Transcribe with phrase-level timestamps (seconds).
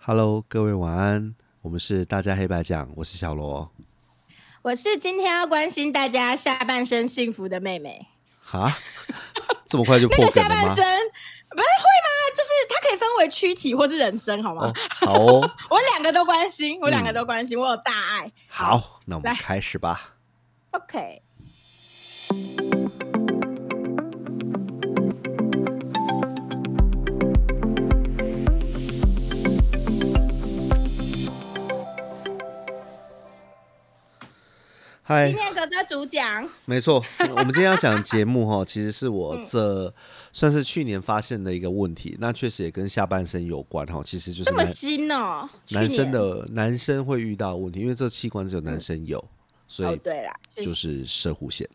[0.00, 3.70] Hello，各位晚安，我们是大家黑白讲，我是小罗。
[4.62, 8.06] 我是今天要关心大家下半身幸福的妹妹。
[8.40, 8.72] 哈，
[9.66, 10.54] 这么快就 那个破梗了吗？
[10.54, 10.84] 下半身
[11.50, 12.08] 不是会吗？
[12.34, 14.66] 就是它可以分为躯体或是人生，好吗？
[14.66, 18.32] 哦，好哦， 我两个都关心，我两个嗯都关心，我有大爱。
[18.48, 20.14] 好，那我们来开始吧。
[20.70, 21.22] ，OK。
[35.08, 37.02] 嗨今，天哥哥主讲，没错，
[37.34, 39.94] 我们今天要讲的节目哈，其实是我嗯这
[40.34, 44.02] 算是去年发现的一个问题，那确实也跟下半身有关哈。
[44.04, 49.26] 其实就是这么男新哦，男生的男生会遇到的问题，因为这器官只有男生有，
[49.66, 51.66] 所哦，以对啦，就是射护线。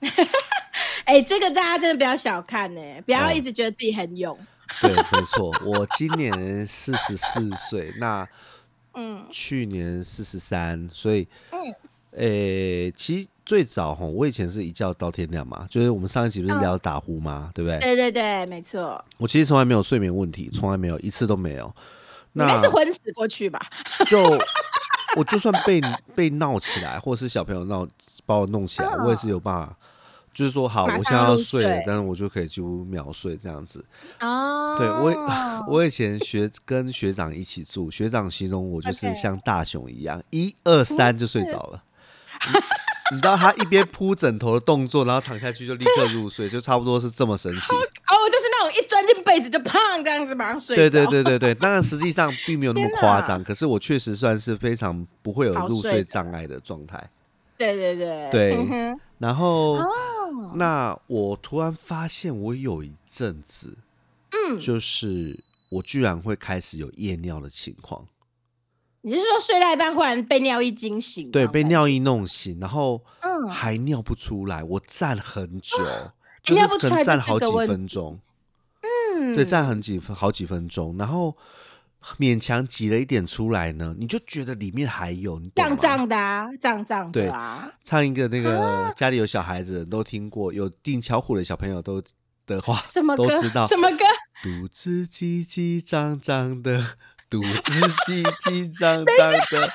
[1.04, 4.34] 哎、这个大家真的不要小看呢、不要哦一直觉得自己很勇。
[4.80, 8.26] 对，没错，我今年四十四岁，那
[8.96, 11.58] 嗯去年四十三，所以嗯，
[12.12, 17.50] 诶、其实最早哈，我以前是一觉到天亮嘛，就是我们上一集不是嗯聊打呼吗？
[17.54, 17.78] 对不对？
[17.80, 19.02] 对对对，没错。
[19.18, 21.66] 我其实从来没有睡眠问题，从来没有一次都没有。
[22.32, 23.60] 你那们是昏死过去吧？
[24.08, 24.20] 就
[25.16, 25.80] 我就算被
[26.14, 27.86] 被闹起来，或者是小朋友闹
[28.24, 29.76] 把我弄起来，我也是有办法。
[30.32, 33.84] 就是说，好，我现在要睡了，但是我就可以几乎秒睡这样子。
[34.20, 35.26] 哦，对我，
[35.66, 41.82] 我以前学跟学长一起住，学长形容我就是像大熊一样，一二三就睡着了。
[42.46, 42.52] 你
[43.16, 47.74] 你知道他一边铺枕头的动作，然后躺下去就立刻入睡，就差不多是这么神奇。
[47.74, 49.72] 哦，就是那种一钻进被子就砰
[50.04, 50.82] 这样子马上睡着。
[50.82, 57.10] 对对对对对，当然实际上并没有那么 夸张，可是我确实算是非常不会有入睡障碍的状态。
[57.58, 59.86] 对对对对嗯然后，哦，
[60.54, 63.76] 那我突然发现，我有一阵子，
[64.30, 65.38] 嗯，就是
[65.68, 68.06] 我居然会开始有夜尿的情况。
[69.02, 71.30] 你是说睡到一半忽然被尿意惊醒？
[71.30, 75.78] 对，被尿意弄醒，然后嗯还尿不出来，我站很久，
[76.42, 78.20] 就尿不出可能站好几分钟，
[78.82, 81.34] 嗯，对，站很几分好几分钟，然后
[82.18, 92.02] 勉强挤了一点出来呢，你就觉得里面还有，你胀胀的啊，胀胀对的啊，唱一个那个家里有小孩子都听过，有订巧虎的小朋友都
[92.46, 93.28] 的话什么歌？
[93.28, 94.04] 都知道，什么歌？
[94.42, 96.96] 肚子叽叽胀胀的，
[97.30, 97.48] 肚子
[98.06, 99.72] 叽叽张张的，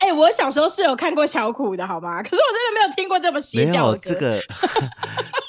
[0.00, 2.22] 哎、我小时候是有看过巧虎的，好吗？
[2.22, 4.10] 可是我真的没有听过这么邪没教的歌。
[4.10, 4.42] 有这个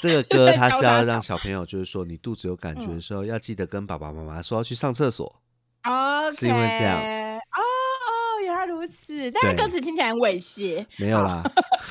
[0.00, 5.40] 这个歌，它是要让小朋友，就是说你肚子有感觉的时候，要记得跟爸爸妈妈说要去上厕所。
[5.84, 9.30] 哦，是因为这样哦哦，原来如此。
[9.30, 10.86] 但是歌词听起来很猥亵。
[10.96, 11.42] 没有啦，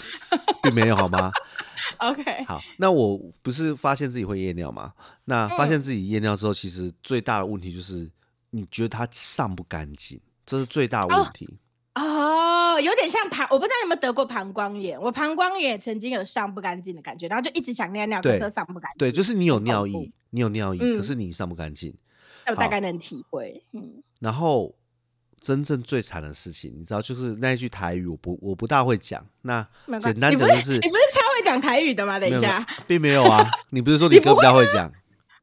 [0.64, 1.32] 并没有好吗？
[1.98, 4.94] OK，好，那我不是发现自己会夜尿吗？
[5.26, 8.10] 那发嗯现自己夜尿之后，其实最大的问题就是
[8.56, 11.50] 你觉得它上不干净，这是最大的问题。
[11.96, 15.00] 哦，有点像膀，我不知道你有没有得过膀胱炎。
[15.02, 19.00] 我膀胱炎也曾经有上不干净的感觉，然后就一直想尿尿，可是上不干净。
[19.00, 21.92] 对，就是你有尿意，你有尿意，可嗯是你上不干净。
[22.46, 23.64] 我大概能体会。
[23.72, 24.76] 嗯，然后
[25.42, 29.26] 真正最惨的事情，你知道，就是那一句台语，我不我不大会讲。
[29.42, 29.68] 那
[30.02, 32.20] 简单你不讲就是是你不是超会讲台语的吗？
[32.20, 33.50] 等一下，并没有啊。
[33.72, 34.88] 你不是说你哥比较会讲？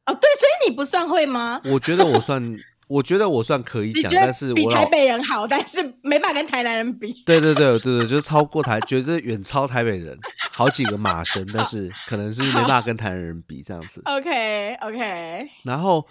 [0.06, 1.60] 哦，对，所以你不算会吗？
[1.64, 2.42] 我觉得我算，
[2.90, 7.22] 我觉得我算可以讲，但是比台北人好，但是没办法跟台南人比。
[7.24, 10.18] 对对对对对，就是超过台，绝对远超台北人
[10.50, 14.02] 好几个马神， 但是可能是没办法跟台南人比这样子。
[14.06, 16.04] OK OK，然后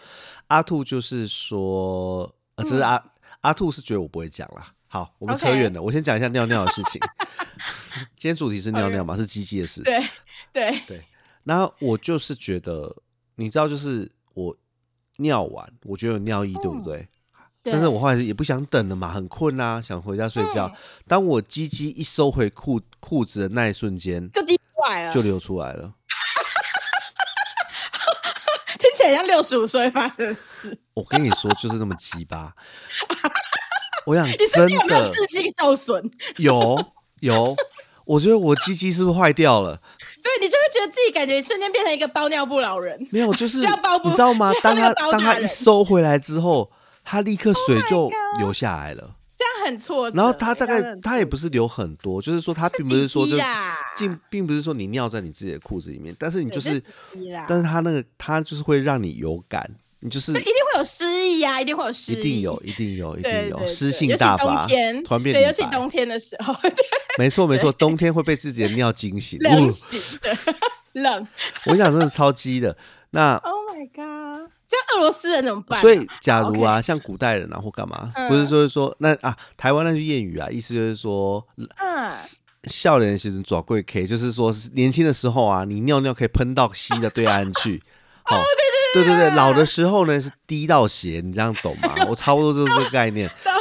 [0.48, 3.04] 阿兔就是说，呃，这是阿、
[3.42, 4.72] 阿兔是觉得我不会讲啦。
[4.88, 7.02] 好，我们扯远了，我先讲一下尿尿的事情。
[8.16, 9.82] 今天主题是尿尿嘛，是鸡鸡的事。
[9.82, 10.02] 对
[10.54, 11.06] 对，对，
[11.44, 12.96] 然后我就是觉得，
[13.36, 14.19] 你知道，就是我
[15.20, 17.08] 尿完，我觉得有尿意，对不嗯对？
[17.62, 20.68] 但是我后来也不想等了嘛，很困啊，想回家睡觉。
[20.68, 20.76] 嗯
[21.08, 25.94] 当我鸡鸡一收回裤裤子的那一瞬间，就滴出来了，就流出来了。
[28.80, 30.80] 听起来像六十五岁发生的事。
[30.94, 32.56] 我跟你说，就是那么鸡巴。
[34.06, 36.10] 我想你真身体有没有的自信受损？
[36.38, 36.82] 有
[37.20, 37.56] 有，
[38.06, 39.82] 我觉得我鸡鸡是不是坏掉了？
[40.24, 42.98] 对你就会觉得自己感觉瞬间变成一个包尿布老人。
[43.12, 44.52] 没有，就是需要包不你知道吗？
[44.64, 46.72] 当他当他一收回来之后，
[47.04, 49.16] 他立刻水 Oh 就流下来了。
[49.38, 50.18] 这样很挫折。
[50.18, 53.38] 然后他大概他也不是流很多，就是说他并不是说就
[53.98, 56.82] 并并不是说你尿在你自己的裤子里面，但是你就是
[57.48, 59.70] 但是他那个他就是会让你有感，
[60.02, 66.54] 你就是一定会有失意啊，一定会有失意，一定有，一定有，一定有，对对诗对尤其性大发冬天，，突然变对，尤其冬天的时候，
[67.20, 69.38] 没错没错，冬天会被自己的尿惊醒。
[69.42, 70.38] 冷醒的
[70.94, 71.28] 冷。
[71.66, 72.78] 我跟你讲真的超鸡的。
[73.10, 74.50] 那 Oh my god！
[74.66, 75.82] 这样俄罗斯人怎么办啊？
[75.82, 82.10] 所以，假如啊，像古代人啊或干嘛，嗯不是就是说那啊，台湾那句谚语啊，意思就是说，嗯，
[82.64, 87.84] 笑脸其实抓贵 K，就是说年轻的时候啊，你尿尿可以喷到西的对岸去。
[88.32, 88.40] 哦，
[88.94, 91.94] 对对对老的时候呢是滴到血，你这样懂吗？
[92.08, 93.30] 我差不多就是这个概念。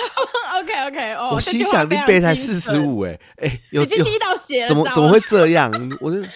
[0.89, 5.71] OK 我心想，你背才四十，五，哎哎，有有已经滴到血了，怎么怎么会这样？
[6.01, 6.29] 我就哎，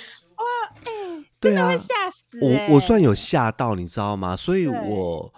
[1.41, 2.69] 对啊吓死欸！
[2.69, 4.37] 我我算有吓到，你知道吗？
[4.37, 5.33] 所以我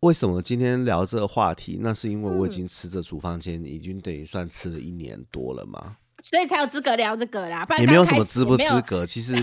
[0.00, 1.78] 为什么今天聊这个话题？
[1.80, 9.06] 那是因为我已嗯经吃这处方间，已经等于算吃了一年多了嘛，所以才有资格聊这个啦，也没有什么资不资格。
[9.06, 9.34] 其实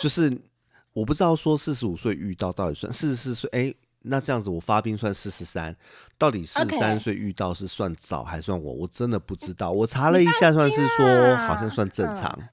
[0.00, 0.30] 就是
[0.94, 3.74] 我不知道说四十五岁遇到到底算四十四岁，哎，
[4.06, 5.74] 那这样子我发病算四十三，
[6.16, 8.72] 到底四十三岁遇到是算早还算我？
[8.72, 9.70] 我真的不知道。
[9.70, 12.48] 我查了一下，算是说好像算正常嗯常。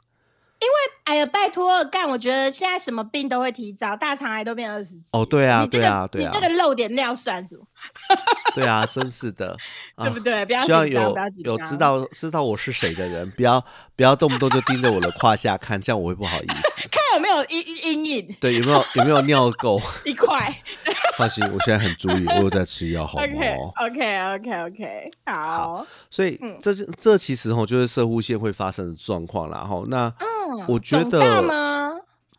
[1.05, 2.09] 哎呀，拜托干！
[2.09, 5.09] 我觉得现在什么病都会提早，大肠癌都变二十几。
[5.11, 7.65] 哦对啊对啊对啊你这个漏点尿算什么？
[8.55, 9.55] 对啊，真是的，
[9.95, 10.45] 啊对不对？
[10.45, 11.13] 不要希望有。
[11.44, 13.63] 有知道知道我是谁的人，不要
[13.97, 16.88] 不要动不动就盯着我的胯下看，这样我会不好意思。
[16.89, 17.02] 看
[17.35, 19.81] 有没有阴阴影对，有没有有没有尿垢？
[20.06, 20.53] 一块。
[21.18, 25.85] 放心，我现在很注意，我有在吃药，好 OK 吗？OK OK OK，好。
[26.09, 29.63] 所以嗯这这其实吼就是射护线会发生的状况啦。
[29.63, 31.91] 吼，那嗯，我觉得吗？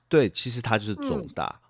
[0.09, 1.61] 对，其实它就是肿大。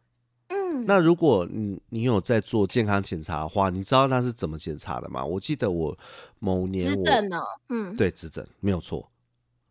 [0.48, 5.22] 嗯，那如果你你有在做健康检查的话，你知道那是怎么检查的吗？
[5.22, 5.96] 我记得我
[6.38, 9.06] 某年我执政哦，嗯，对指诊没有错，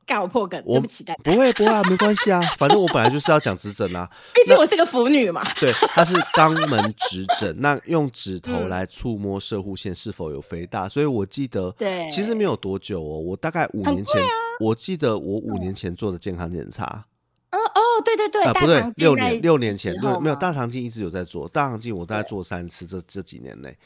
[0.06, 1.22] 干我破梗，我对不起大家。
[1.24, 4.10] 不会不会啊，没关系啊， 反正我本来就是要讲指诊啊。
[4.34, 5.44] 毕竟我是个腐女嘛。
[5.60, 8.70] 对，它是肛门指诊，那用指头嗯。
[8.70, 12.08] 来触摸射护线是否有肥大，所以我记得，对。
[12.10, 14.22] 其实没有多久哦，我大概五年前，
[14.60, 17.06] 我记得我五年前做的健康检查，
[17.52, 23.78] 哦哦，对对对，啊，大不对六年六年前，对，没有大肠镜一直有在做，大肠镜我大概做三次，这这几年内，嗯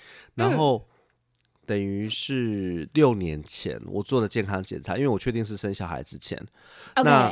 [0.48, 0.88] 然后
[1.68, 6.44] 等于是六年前我做的健康检查，因为我确定是生小孩之前，
[7.04, 7.32] 那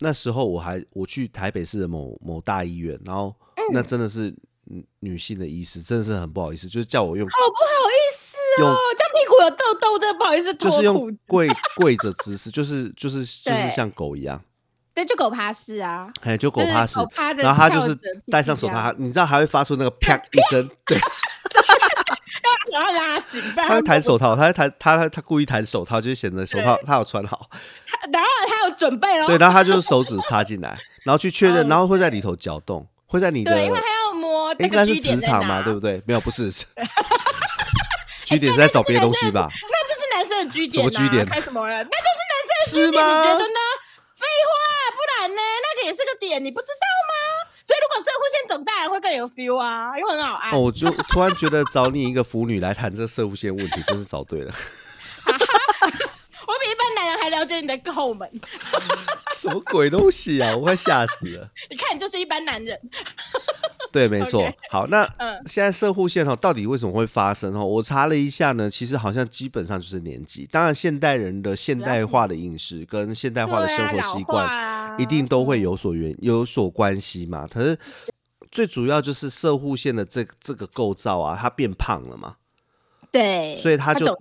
[0.00, 3.34] 那时候我还我去台北市的某某大医院，然后
[3.72, 4.34] 那真的是
[4.64, 11.18] 女女性的医师，真的是很不好意思，就是叫我用好不好意思用哦，这样屁股有痘痘，真的不好意思就是用。
[11.26, 11.48] 跪。
[11.76, 14.42] 跪着姿势，就是就是就是对像狗一样，
[14.94, 17.94] 对，就狗趴式啊，哎，就狗就是趴式狗趴，着然后他就是
[18.30, 20.98] 戴上手套，你知道还会发出那个啪 一声，对，
[22.76, 27.48] 然后拉紧，不然他会弹手套，他会弹他他他故意弹手套，就是显得手套他有穿好，
[28.12, 29.26] 然后他有准备哦。
[29.26, 36.02] 对，然后他就是手指插进来， 然后去确认，哦然后会在里头搅动，会在你的对，因为还要摸应该是职场嘛，对不对？
[36.06, 36.52] 没有，不是。
[38.26, 39.48] G 点是在找别的东西吧？
[39.70, 41.76] 那就是男生的 G 点、啊，什么 G 点开什么了？
[41.78, 43.60] 那就是男生的是点，你觉得呢？
[44.18, 44.52] 废话，
[44.96, 45.40] 不然呢？
[45.62, 46.95] 那个也是个点，你不知道吗？
[47.66, 50.52] 所以如果射护线肿大人会更有 feel 啊，因为很好按。
[50.52, 54.54] 哦，我就突然觉得找你一个腐女来谈这射物线问题，真是找对了。
[55.26, 58.30] 我比一般男人还了解你的后门，
[59.34, 60.54] 什么鬼东西啊！
[60.54, 61.50] 我快吓死了。
[61.68, 62.80] 你看你就是一般男人。
[63.90, 64.48] 对，没错。
[64.70, 67.64] 好，那嗯现在射护线哈，到底为什么会发生哈？
[67.64, 70.48] 我查了一下呢，其实好像基本上就是年纪。
[70.52, 77.46] 当然，现代人的现代化的饮食跟现代化的生活习惯，惯一定都会有所原有所关系嘛。
[77.46, 77.78] 可是
[78.50, 82.36] 最主要就是射护线的这这个构造啊，它变胖了嘛，
[83.10, 84.16] 对，所以它就。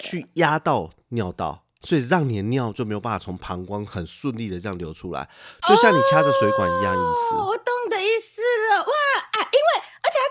[0.00, 5.28] 去压到尿道，所以让你的尿就没有办法从膀胱很顺利的这样流出来，
[5.66, 7.34] 就像你掐着水管一样意思。
[7.34, 8.33] 哦，我懂的意思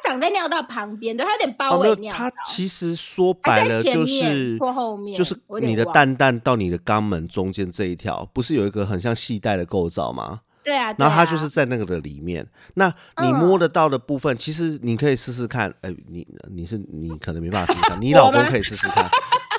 [0.04, 10.42] 长在尿道旁边的，它有点包围尿道，它其实说白了就是或后面就是你的蛋蛋到你的肛门中间这一条，不是有一个很像系带的构造吗？
[10.64, 12.48] 对啊，然后它就是在那个的里面。
[12.76, 12.88] 那
[13.22, 15.74] 你嗯摸得到的部分，其实你可以试试看。
[15.82, 19.06] 哎、你你是你可能没办法试试看， 你老公可以试试看。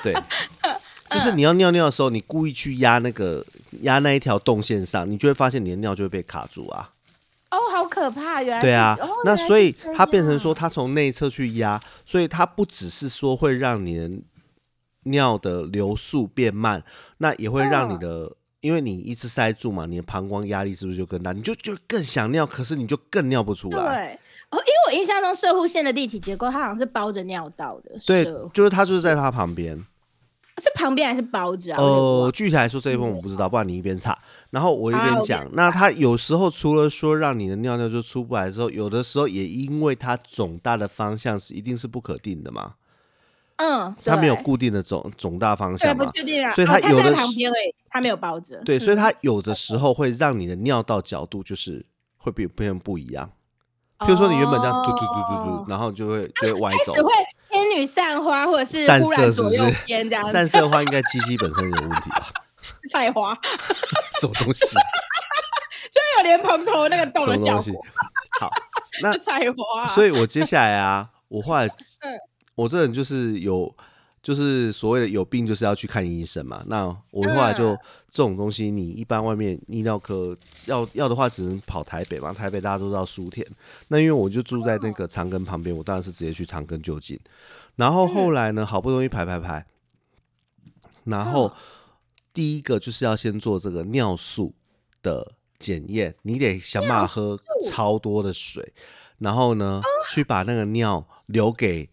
[0.01, 0.15] 对，
[1.11, 3.45] 就是你要尿尿的时候，你故意去压那个
[3.81, 6.89] 压那一条动线上，你就会发现你的尿就会被卡住啊。
[7.55, 14.11] 哦，好可怕，原来对啊，哦那所以它变成说，它从内侧去压，所以它不只是说会让你的
[15.03, 16.83] 尿的流速变慢，
[17.19, 21.31] 那也会让你嗯的，因为你一直塞住嘛，你的膀胱压力是不是就更大？
[21.31, 23.77] 你就就更想尿，可是你就更尿不出来。
[23.77, 24.19] 对。
[24.51, 29.83] 哦，因为我印象中射护线的立体结构，它好像是包着尿道的，对，就是它就是在它旁边。
[30.61, 31.81] 是旁边还是包着啊？
[31.81, 34.17] 我有点呃，具体来说这一部分我不知道，不然你一边查，
[34.51, 35.45] 然后我一边讲。
[35.53, 42.75] 那它有时候除了说让你的尿尿就出不来之后，有的时候也因为它肿大的方向是一定是不可定的嘛。
[43.57, 46.53] 嗯，它没有固定的肿肿大方，向嘛，不确定啊。
[46.53, 48.61] 所以哦它有的是旁边而已，它没有包着。
[48.63, 51.85] 对，所以嗯它有的时候会让你的尿道角度就是
[52.17, 53.29] 会变变成不一样，
[53.99, 56.93] 譬如说你原本这样嘟嘟嘟嘟哦嘟，然后就会就会歪走
[57.77, 62.27] 女散花，或者是散忽然左右这样子散射的话，应该机器本身有问题吧？
[62.91, 63.37] 菜花，
[64.19, 64.65] 什么东西？
[65.91, 67.85] 就有莲蓬头那个洞什么东西的效果，？
[68.39, 68.49] 好，
[69.01, 69.87] 那是 菜花。
[69.89, 72.11] 所以我接下来啊，我后来嗯，
[72.55, 73.73] 我这人就是有，
[74.21, 76.63] 就是所谓的有病就是要去看医生嘛。
[76.67, 77.79] 那我后来就、嗯
[78.15, 80.33] 这种东西，你一般外面泌尿科
[80.67, 82.33] 要要的话，只能跑台北嘛。
[82.33, 83.45] 台北大家都知道书田，
[83.89, 87.19] 那因为我就住在那个长庚旁边，我当然是直接去长庚就近。
[87.75, 89.65] 然后后来呢，好不容易排排排，
[91.03, 91.51] 然后
[92.33, 94.53] 第一个就是要先做这个尿素
[95.01, 97.39] 的检验，你得想办法喝
[97.69, 98.73] 超多的水，
[99.19, 101.89] 然后呢，去把那个尿留给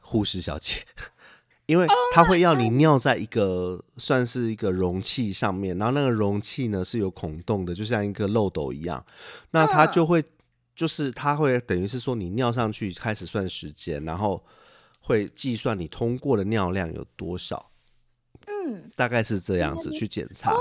[0.00, 0.84] 护士小姐，
[1.66, 9.04] 因为她会要你尿在一个算是一个容器上面，然后那个容器呢是有孔洞的，就像一个漏斗一样，
[9.50, 9.92] 那它嗯。
[9.92, 10.24] 就会
[10.74, 14.44] 就是它会等于是说你尿上去开始算时间，然后
[15.06, 17.70] 会计算你通过的尿量有多少，
[18.46, 20.58] 嗯，大概是这样子去检查，哦，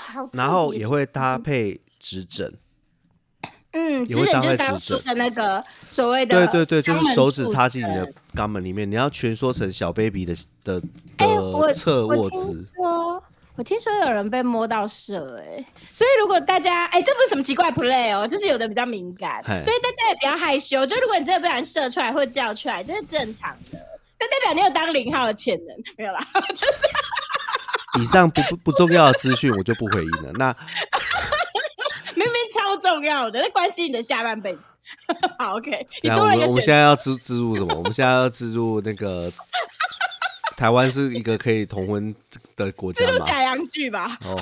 [0.00, 2.52] 好，然后也会搭配指诊。
[3.76, 8.12] 嗯，也会搭指诊就是配指诊刚刚说的那个所谓的，对对对，就是手指插进你的。
[8.34, 10.34] 肛门里面，你要蜷缩成小 baby 的
[10.64, 10.82] 的
[11.16, 12.68] 的侧卧姿。
[13.54, 20.84] 说，我听说有人被摸到射、哎，所以如果大家，哎、这不是什么奇怪 play 哦，就是有的比较敏感，所以大家也不要害羞。
[20.86, 23.78] 就如果你真的不小心射出来或叫出来，这是正常的，
[24.18, 26.26] 这代表你有当零号的潜能，没有啦。
[28.00, 30.32] 以上不不不重要的资讯我就不回应了。
[30.34, 30.54] 那
[32.16, 34.62] 明明超重要的，那关系你的下半辈子。
[35.38, 37.74] 好，OK，你这样我多了一个选们我们现在要植植入什么？
[37.74, 39.32] 我们现在要植入那个
[40.56, 42.14] 台湾是一个可以同婚
[42.56, 43.12] 的国家吗？
[43.12, 44.40] 这录假洋剧吧哦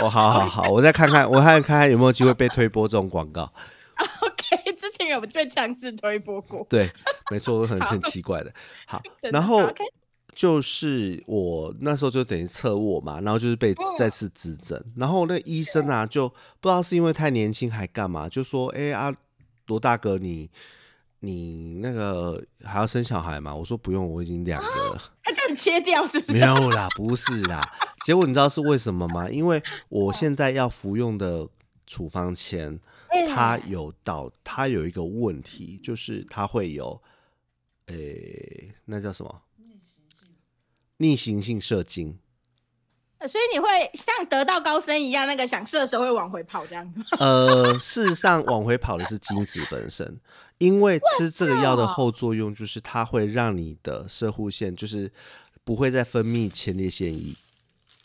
[0.00, 3.52] 哦，好好好，我再看看，我看看看有没有机会被推播这种广告。
[4.20, 6.66] OK，之前有被强制推播过。
[6.68, 6.90] 对，
[7.30, 8.52] 没错，很 很奇怪的。
[8.86, 9.00] 好，
[9.30, 9.72] 然后
[10.34, 16.28] 就是我那时候就等于侧卧嘛，然后就是被嗯再次指诊，然后那医生啊就
[16.60, 19.14] 不知道是因为太年轻还干嘛，就说：“哎、啊，
[19.66, 20.50] 罗大哥你。”你
[21.80, 23.54] 那个还要生小孩吗？
[23.54, 25.00] 我说不用，我已经两个了。
[25.22, 26.32] 他叫你切掉是不是？
[26.32, 27.62] 没有啦，不是啦。
[28.04, 29.30] 结果你知道是为什么吗？
[29.30, 31.48] 因为我现在要服用的
[31.86, 37.00] 处方签，哎它有到，它有一个问题，就是它会有，
[37.86, 39.42] 诶、那叫什么？
[40.96, 42.18] 逆行性射精。
[43.26, 46.94] 所以你会像得道高僧一样，那个想射的时候会往回跑这样。
[47.18, 50.18] 呃，事实上往回跑的是精子本身，
[50.58, 55.10] 因为吃这个药的后作用就是它会让你的射护腺就是
[55.64, 57.34] 不会再分泌前列腺液。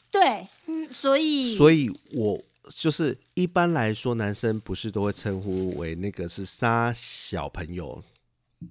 [0.09, 8.03] 对，嗯，所以所以我就是一般来说，男生不是都会称呼为那个是杀小朋友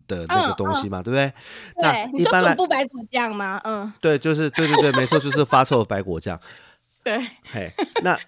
[0.06, 1.32] 的那个东西嘛，对不对？
[1.80, 3.60] 对你说一般来恐怖白果酱吗？
[3.64, 6.40] 嗯，对，就是对对对，没错，就是发臭的白果酱。
[7.04, 7.18] 对，
[7.50, 8.18] 嘿，那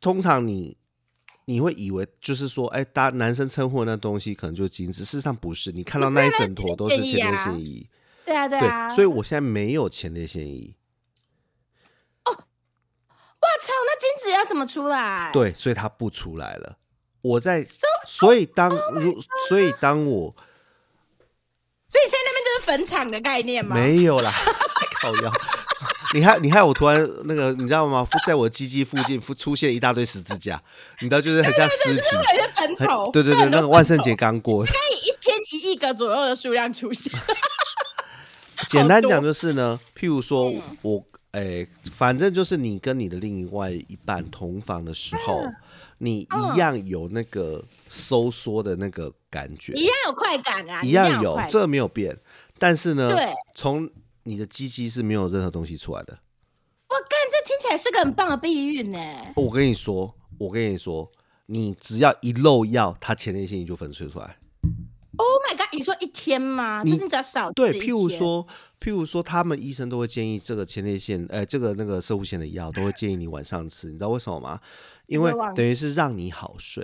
[0.00, 0.76] 通常你
[1.46, 7.86] 你会以为就是说，哎，大男生称呼的那东西可能就是精子，事实上不是，你看到那一整坨都是前列腺液。
[8.26, 8.88] 对啊，对啊。
[8.88, 10.74] 对，所以我现在没有前列腺液。
[13.42, 16.76] 我操，那精子要怎么出来？，对，所以它不出来了。
[17.22, 17.66] 我在，
[18.06, 20.36] 所以当如，所以当我
[21.90, 23.74] 所以现在那边就是坟场的概念吗？
[23.74, 24.32] 没有啦，
[25.02, 25.32] 靠腰，
[26.14, 28.06] 你害你害我突然那个，你知道吗？
[28.24, 30.62] 在我鸡鸡附近出出现一大堆十字架，
[31.00, 32.02] 你知道，就是很像尸体，
[33.12, 34.62] 对对对，那个万圣节刚过。
[34.70, 37.12] 可以一天一亿个左右的数量出现。
[38.70, 45.42] 简单讲就是呢，譬如说嗯我，诶、反正就是你跟你的另外一半同房的时候，
[46.02, 52.18] 你嗯一样有那个收缩的那个感觉，一样有快感啊，一样样有这个没有变。
[52.58, 53.88] 但是呢对，从
[54.22, 56.18] 你的鸡鸡是没有任何东西出来的。
[56.88, 58.98] 我干，这听起来是个很棒的避孕呢。
[59.36, 61.10] 我跟你说，我跟你说，
[61.46, 64.36] 你只要一漏药，它前列腺液就粉碎出来。
[65.20, 65.66] Oh my god！
[65.74, 66.82] 你说一天吗？
[66.82, 68.46] 就是你只要少对，譬如天，说，
[68.80, 74.58] 譬如说，他们医生都会建议这个前列腺，呃，这个那个射护腺的药都会建议你晚上吃，你知道为什么吗？
[75.04, 76.82] 因为等于是让你好睡，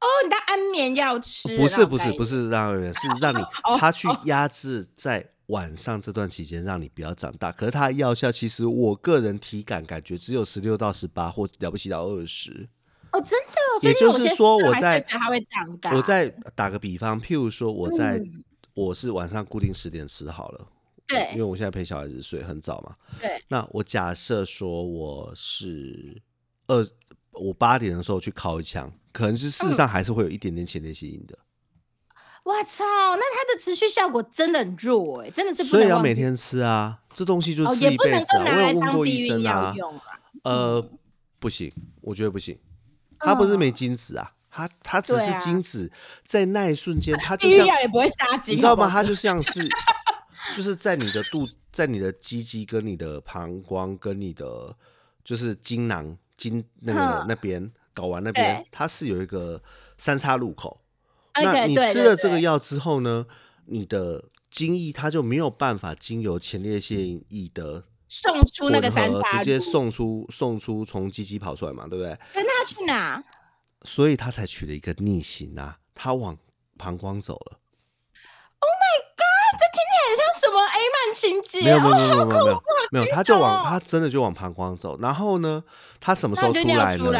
[0.00, 7.52] 哦，你当安眠药吃，不是不是不是，是让人，是让你哦他去压制在晚上这段期间，让你不要长大。
[7.52, 12.68] 可是它的药效，其实我个人体感感觉只有十六到十八，或了不起到二十。
[13.12, 15.94] 哦，真的哦，也就是说，我在它会长大。
[15.94, 20.66] 我再打个比方，譬如说，我在、嗯我是晚上固定十点吃好了，
[21.06, 22.94] 对因为我现在陪小孩子睡很早嘛。
[23.20, 26.22] 对，那我假设说我是
[26.68, 26.86] 二，
[27.32, 31.36] 我八点的时候去敲一枪，可能是事实上还是会有一点点前列腺炎的。
[32.44, 32.84] 我操，
[33.16, 38.44] 那它的持续效果真的很弱哎、真的是不所以要每天吃啊，这东西就哦，吃也不能一辈子啊。
[38.44, 40.04] 我有问过当避孕医生啊药，用啊。
[40.44, 40.90] 呃，
[41.38, 42.56] 不行，我觉得不行。
[43.20, 45.90] 它不是没精子啊，他他只是精子
[46.24, 48.84] 在那一瞬间，他就像药也不会杀精，你知道吗？
[48.84, 49.68] 好不好它就像是
[50.56, 54.74] 就是在你的肚，在你的鸡鸡跟你的膀胱跟你的
[55.24, 59.62] 就是精囊精那个那边睾丸那边，它是有一个
[59.98, 60.80] 三叉路口。
[61.32, 63.26] 哎那你吃了这个药之后呢，
[63.66, 72.12] 你的精液它就没有办法经由前列腺液的送出那个三叉直接送出送出从鸡鸡跑出来嘛，对不对？
[72.34, 73.22] 对，那他去哪？
[73.84, 76.36] 所以他才取了一个逆行啊，他往
[76.76, 77.60] 膀胱走了。
[78.58, 79.60] Oh my god！
[79.60, 84.98] 这听起来很像什么 A 漫情节没有没有哦，没有没有没有没有，他就往哦他真的就往膀胱走。
[85.00, 85.62] 然后呢，
[86.00, 87.12] 他什么时候出来呢？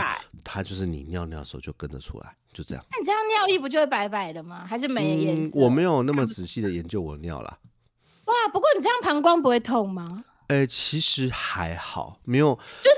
[0.43, 2.85] 他就是你尿尿的时候就跟着出来，就这样。
[2.91, 4.67] 那你这样尿意不就会白白的吗？
[4.69, 5.61] 还是没颜嗯，色？
[5.61, 7.59] 我没有那么仔细的研究我的尿啦。
[8.25, 10.25] 哇，不过你这样膀胱不会痛吗？
[10.50, 12.59] 呃，其实还好，没有。
[12.80, 12.90] 就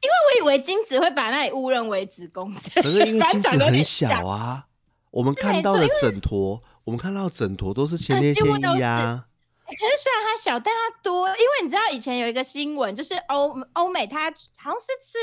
[0.00, 4.66] 因为我以为精子会把那里误认为子宫，可可是因为精子很小啊，
[5.10, 9.26] 我们看到的枕头，我们看到的枕头都是前列腺液啊。
[9.66, 15.18] 可是虽然它小，但它多，因为你知道以前有一个新闻，就是欧欧美，它好像是吃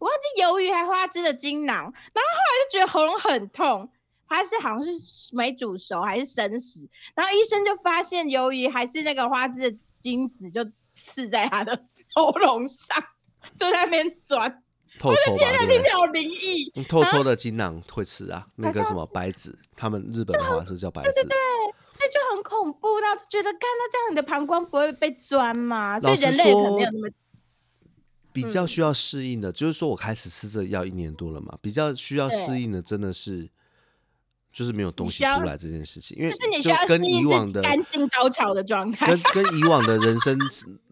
[0.00, 3.88] 我忘记鱿鱼还花枝的精囊，然后后来就觉得喉咙很痛，
[4.28, 4.90] 它是好像是
[5.36, 11.84] 没煮熟还是生食，然后医生就发现鱿鱼还是那个花枝的精子就刺在他的
[12.16, 12.96] 喉咙上，
[13.54, 14.50] 就在那边钻，
[14.98, 16.72] 透抽吧，听起来好灵异。
[16.74, 21.12] 嗯透抽的精囊会吃啊，那个什么白子，他们日本的话是叫白子。
[21.12, 21.36] 对对对，
[22.00, 25.98] 那就很恐怖，然后就觉得，看那这样你的膀胱不会被钻嘛？
[25.98, 27.08] 所以人类可能没有说那么
[28.32, 33.48] 比较需要适应的，就是说我开始吃这个药一年多了嘛，比较需要适应的真的是
[34.56, 39.06] 就是没有东西出来这件事情，因为就是你需要跟以往的干性高潮的状态。
[39.06, 40.38] 跟跟以往的 人生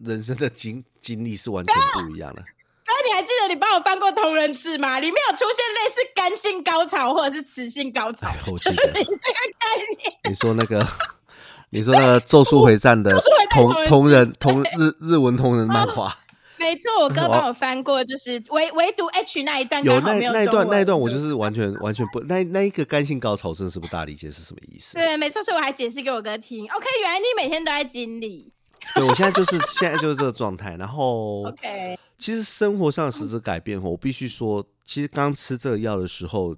[0.03, 2.43] 人生的经经历是完全不一样的。
[2.87, 4.99] 那你还记得你帮我翻过同人志吗？
[4.99, 9.15] 里面有出现类似干性高潮或者是雌性高潮哎，我就是记得你这个
[9.57, 10.19] 概念。
[10.29, 10.87] 你说那个，
[11.71, 16.15] 你说那个《咒术回战》的同同人同日日文同人漫画，
[16.65, 24.95] 没错，我哥帮我翻过，就是唯唯独 H 那一段有那那一段那一段，我就是完全完全不那那一个干性高潮，真的是不大理解是什么意思。
[24.95, 26.65] 对，没错，所以我还解释给我哥听。
[26.65, 28.51] OK，原来你每天都在经历。
[28.95, 36.55] 对我现在就是现在就是这个状态，然后 OK，其实生活上实质改变，我必须说，其实刚吃这个药的时候，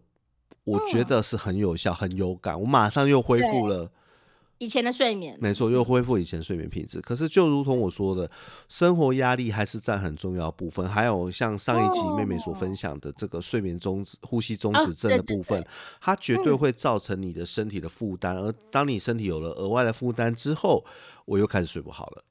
[0.63, 3.91] 我觉嗯得是很有效、很有感，我马上又恢复了。
[4.59, 6.99] 以前的睡眠，没错，又恢复以前睡眠品质。
[7.01, 8.29] 可是就如同我说的，
[8.67, 10.87] 生活压力还是占很重要部分。
[10.87, 15.65] 还有像上一集妹妹所分享的这个睡眠中止、呼吸中哦止症的对对部分，
[16.01, 18.35] 它绝对嗯会造成你的身体的负担。
[18.35, 20.83] 而当你身体有了额外的负担之后，
[21.25, 22.23] 我又开始睡不好了。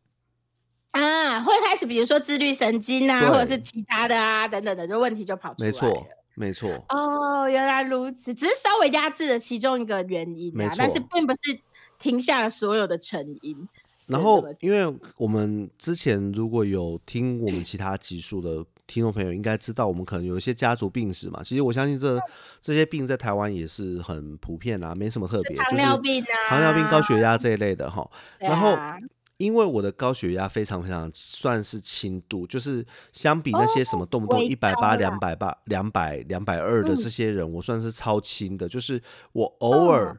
[0.92, 5.72] 啊，会开始比如说自律神经啊，或者是其他的啊等等的，就问题就跑出来了。
[5.72, 6.70] 没错，没错。
[6.88, 11.60] 哦，原来如此，只是稍微压制了其中一个原因没啊，但是并不是
[11.98, 13.68] 停下了所有的成因。
[14.06, 21.42] 然后因为我们之前如果有听我们其他集数的听众朋友，应该知道我们可能有一些家族病史嘛。
[21.42, 22.16] 其实我相信这
[22.62, 28.08] 这些病在台湾也是很普遍啊，没什么特别，糖就是尿病啊，糖尿病、高血压这一类的哈。
[28.38, 28.96] 对然后啊
[29.38, 40.18] 因为我的高血压非常非常算是轻度，就是相比那些什么动不动一百八、两百八、两百、两百二的嗯这些人，我算是超轻的，就是我偶尔、嗯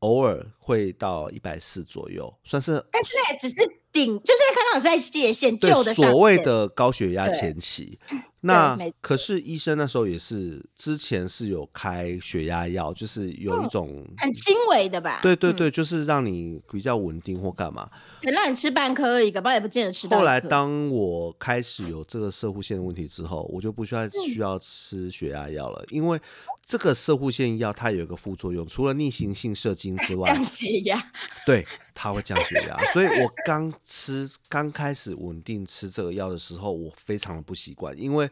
[0.00, 7.98] 偶尔会到一百四左右，算是但是那也只是顶，就是看到是在界限对旧的上所谓的高血压前期。
[8.42, 14.06] 那可是医生那时候也是之前是有开血压药，就是有一嗯种。
[14.16, 15.18] 很轻微的吧？
[15.20, 17.90] 嗯，对对对，就是让你比较稳定或干嘛。
[18.22, 20.18] 可能让你吃半颗而已，搞不好也不见得吃到。
[20.18, 26.20] 后来当我开始有这个射护线的问题之后，我就不需要嗯需要吃血压药了，因为
[26.68, 31.02] 这个射护腺药它有一个副作用，除了逆行性射精之外降，血压，
[31.46, 32.78] 对它会降血压。
[32.92, 38.28] 所以我刚吃刚开始稳定吃这个药的时候，我非常的不习惯，因为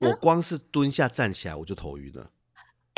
[0.00, 2.30] 我光是蹲下站起来我就头晕了，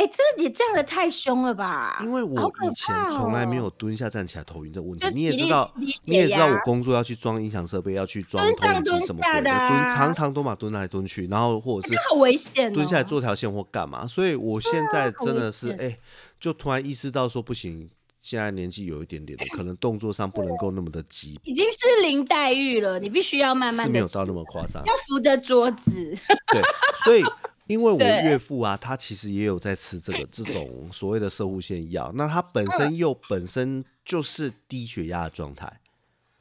[0.00, 1.98] 哎、这也降的太凶了吧？
[2.02, 5.10] 因为我以前从来没有哦蹲下站起来头晕的问题就。
[5.10, 5.70] 你也知道，
[6.06, 14.06] 你也知道我工作要去装音响设备，要去装蹲投影机上蹲什么鬼的，下的蹲啊常常都嘛蹲来蹲去，然后或者是好危险、哦，蹲下来做条线或干嘛。
[14.06, 15.98] 所以我现在真的是哎、险
[16.40, 17.90] 就突然意识到说不行，
[18.22, 24.82] 现在年纪有一点点的，可能动作上不能够那么的急，已经是林黛玉了，你必须要慢慢的是没有到那么夸张。
[24.86, 26.16] 要扶着桌子。
[26.52, 26.62] 对，
[27.04, 27.22] 所以
[27.70, 35.80] 因为我岳父啊，他其实也有在吃这个这种所谓的射护腺药，那他本身又本身就是低血压的状态，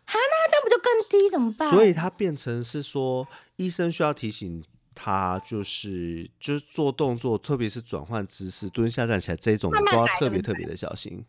[0.08, 1.30] 那这样不就更低？
[1.30, 1.70] 怎么办？
[1.70, 4.64] 所以他变成是说，医生需要提醒
[4.96, 11.24] 他，就是就是做动作，特别是转换姿势、蹲下站起来这种，都要特别特别的小心。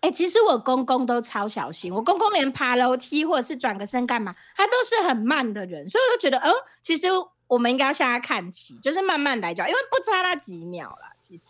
[0.00, 6.52] 哎、其实我公公都超小心，我公公连爬楼梯或者是转个身干嘛，他都是很慢的人，所以我就觉得，嗯，
[6.82, 7.08] 其实
[7.46, 11.12] 我们应该要向他看齐，就是慢慢来就，因为不差那几秒啦。
[11.20, 11.44] 其实，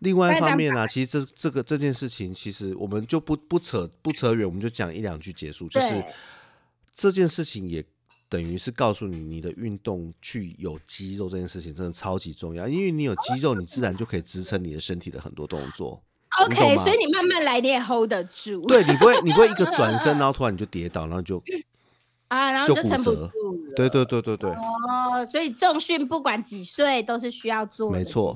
[0.00, 5.68] 另外一方面啊，其实这这个这件事情，其实我们就不不扯不扯远，我们就讲一两句结束。
[5.68, 6.14] 就是对
[6.94, 7.84] 这件事情也
[8.28, 16.02] 等于是告诉你，你的运动去有肌肉这件事情真的超级重要，因为你有肌肉，你自然就可以支撑你的身体的很多动作。
[16.42, 18.66] OK，所以你慢慢来，你也 hold 得住。
[18.66, 21.40] 对你不会，你不会一个转身， 然后突然你就跌倒，然后就
[22.34, 23.30] 啊，然后就就撑不住了。
[23.76, 28.34] 对对对对对，哦，所以重训不管几岁都是需要做的，没错。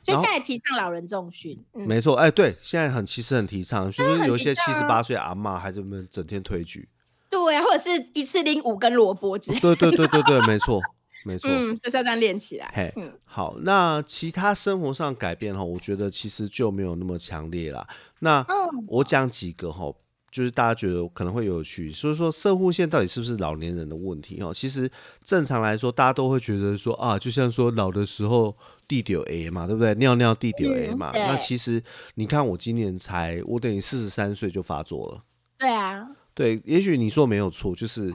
[0.00, 6.88] 所以现在提倡老人重训，嗯，没错，哎，对，现在很其实很提倡，是不是有一些七十八岁阿妈还在那边整天推举？
[7.28, 10.80] 对啊，或者是一次拎五根萝卜之类的，对对对对对，没错
[11.24, 11.48] 没错。
[11.52, 12.72] 嗯，就是要这样练起来。
[12.74, 17.86] 嘿嗯，好，那其他生活上改变哈，我觉得其实就没有那么强烈啦。
[18.20, 19.92] 那嗯我讲几个哈，
[20.30, 24.52] 就是大家觉得可能会有趣，所以说射护线到底是不是老年人的问题哦？
[24.52, 24.90] 其实
[25.24, 28.54] 正常来说，大家都会觉得说啊，就像说老的时候
[28.86, 29.94] 地丢 A 嘛，对不对？
[29.94, 31.10] 尿尿地丢 A 嗯嘛。
[31.14, 31.82] 那其实
[32.14, 35.22] 你看我今年才，我等于四十三岁就发作了。
[35.58, 38.12] 对啊，对，也许你说没有错，就是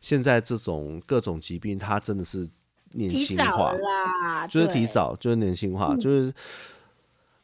[0.00, 2.48] 现在这种各种疾病，它真的是
[2.92, 4.86] 年轻化，啦，就是提。
[4.86, 6.32] 早，就是年轻化，嗯就是。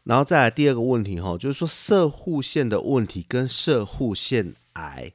[0.04, 5.12] 然后再来第二个问题哈，就是说射护腺的问题跟射护腺癌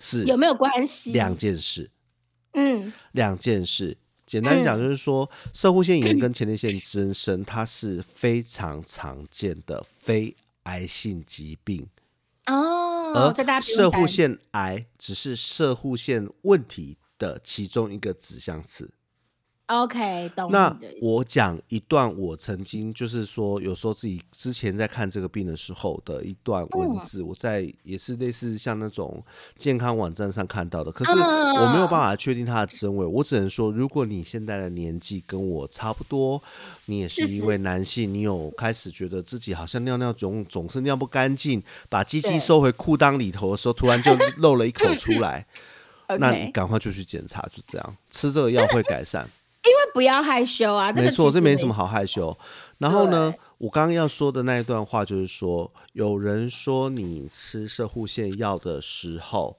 [0.00, 1.12] 是有没有关系？
[1.12, 1.90] 两件事，
[2.52, 3.96] 嗯，两件事。
[4.26, 11.86] 简单讲嗯就是说，射护腺炎跟前列腺增生，它是非常常见的非癌性疾病。
[12.46, 18.90] 哦，而射护腺癌只是射护腺问题的其中一个指向词。
[19.68, 27.00] OK，懂那我讲一段我曾经就是说，有时候自己之前在看这个病的时候的一段文嗯。
[27.06, 29.24] 字，我在也是类似像那种
[29.56, 36.42] 健康网站上看到的，可是嗯我没有办法确定它的真伪，我只能说，如果你现在的年纪跟我差不多，
[36.84, 45.46] 你也是是一位男性，你有开始觉得自己好像尿尿总总是尿不干净，把鸡鸡收回裤裆里头的时候，突然就漏了一口出来，
[46.20, 49.26] 那你赶快就去检查，就这样，吃这个药会改善。
[49.64, 52.36] 因为不要害羞啊，这个没错，这没什么好害羞。
[52.78, 59.58] 然后呢，我刚刚要说的那一段话就是说，有人说你吃射护腺药的时候，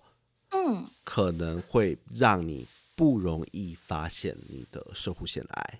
[0.52, 5.80] 嗯，可能会让你不容易发现你的射护腺癌，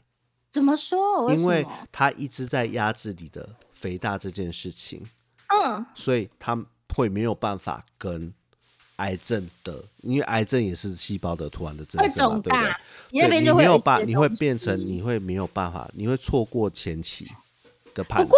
[0.50, 1.32] 怎么说？
[1.34, 5.06] 因为他一直在压制你的肥大这件事情，
[5.50, 6.58] 嗯，所以他
[6.96, 8.34] 会没有办法跟
[8.98, 12.80] 癌症的，因为癌症也是细胞的突然的增会生嘛，肿对不对大？，
[13.12, 17.28] 你那你边就会没有办，些你会变成，你会没有办法，你会错过前期
[17.94, 18.30] 的判不。
[18.30, 18.38] 过，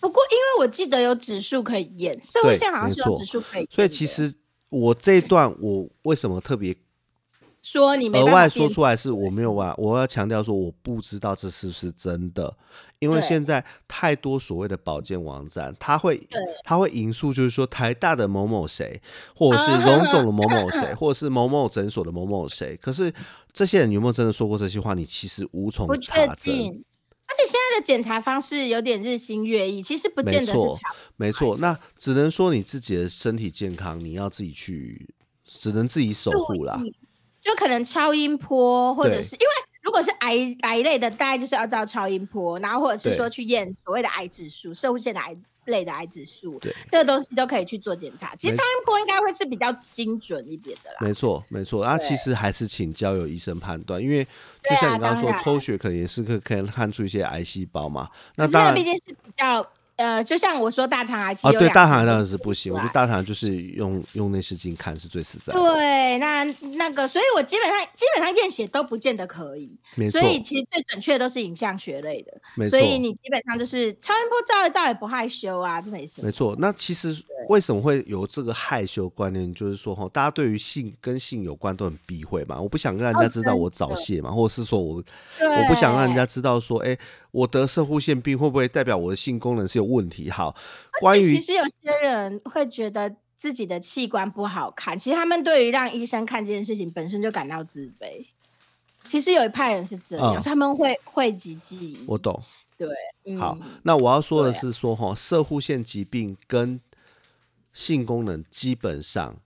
[0.00, 4.32] 不过，因为我记得有指数可以验，社会对线好像是有指数可以验，所以其实
[4.68, 6.74] 我这一段我为什么特别
[7.70, 12.56] 说你没额外说出来，是我没有办法，我要强调说我不知道这是不是真的，
[12.98, 18.98] 因为现在太多所谓的保健网站，它会对它会引述，就是说台大的某某谁，
[19.36, 23.12] 或者是啊荣总的 某某谁，或者是某某诊所的某某谁，可是
[23.52, 26.54] 这些人有没有真的说过这些话，你其实无从查证。
[27.30, 30.78] 而且现在的检查方式有点日新月异，其实不见得是错。
[31.16, 36.80] 没错，那只能说你自己的身体健康，你要自己去，只能自己守护啦。
[37.48, 45.34] 就可能超音波，或者是因为如果是癌癌类的，大概就是要照超音波，然后或者是说去验所谓的癌指数、社会线的癌
[45.64, 48.36] 类的癌指数，对，这个东西都可以去做检查。
[48.36, 50.98] 其实超音波应该会是比较精准一点的啦。
[51.00, 51.82] 没错，没错。
[51.82, 54.22] 那对其实还是请交由医生判断，因为
[54.62, 58.10] 就像你刚刚说，抽血可能也是可以可以看出一些癌细胞嘛。
[58.36, 59.66] 那当然毕竟是比较
[59.98, 62.72] 呃，就像我说大肠癌，其实啊，有对，大肠癌当然是不行。
[62.72, 65.60] 我觉得大肠癌就是用用内视镜看是最实在的。
[65.60, 66.44] 对，那
[66.76, 69.76] 那个，所以我基本上基本上验血都不见得可以，
[70.10, 76.32] 所，以其实最准确都是影像学类的，所以你基本上就是超音波照一照也不害羞啊，这没什么没。
[76.32, 76.54] 错。
[76.58, 77.12] 那其实
[77.48, 79.52] 为什么会有这个害羞观念？
[79.54, 82.60] 就是说哈，大家对于性跟性有关都很避讳嘛。
[82.60, 86.96] 我不想让人哦家知道我早泄嘛，或者是说我，我不想让人家知道说，哎、
[87.30, 90.30] 我得射护腺病会不会代表我的性功能是有问题？
[90.30, 90.54] 好，
[91.00, 98.26] 关于其实有些人会觉得自己的器官不好看，其实他们对于让医生看这件事情本身就感到自卑。
[99.06, 102.04] 其实有一派人是这样，嗯他们会讳疾忌医。
[102.06, 102.42] 我懂。
[102.76, 102.88] 对，
[103.24, 106.78] 嗯、好，那我要说的是说哈，射护腺疾病跟
[107.78, 109.36] 性功能基本上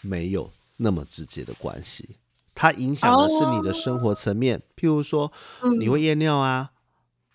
[0.00, 2.16] 没有那么直接的关系，
[2.54, 5.30] 它影响的是你的生活层面，譬如说
[5.62, 6.70] 嗯你会夜尿啊。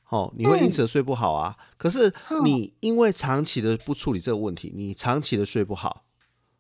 [0.10, 1.56] 哦，你会因此而睡不好啊？
[1.76, 6.04] 可是嗯你因为长期的不处理这个问题，你长期的睡不好，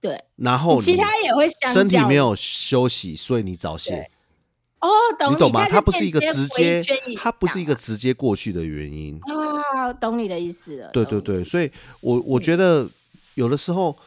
[0.01, 4.09] 对，然后其他也会身体没有休息，所以你早泄，
[4.81, 5.65] 哦，懂你懂吗？
[5.65, 6.83] 它它不是一个直接
[7.15, 9.19] 它不是一个直接过去的原因。
[9.21, 10.89] 啊，懂你的意思了。
[10.91, 12.89] 对对对，所以我我觉得
[13.35, 13.97] 有的时候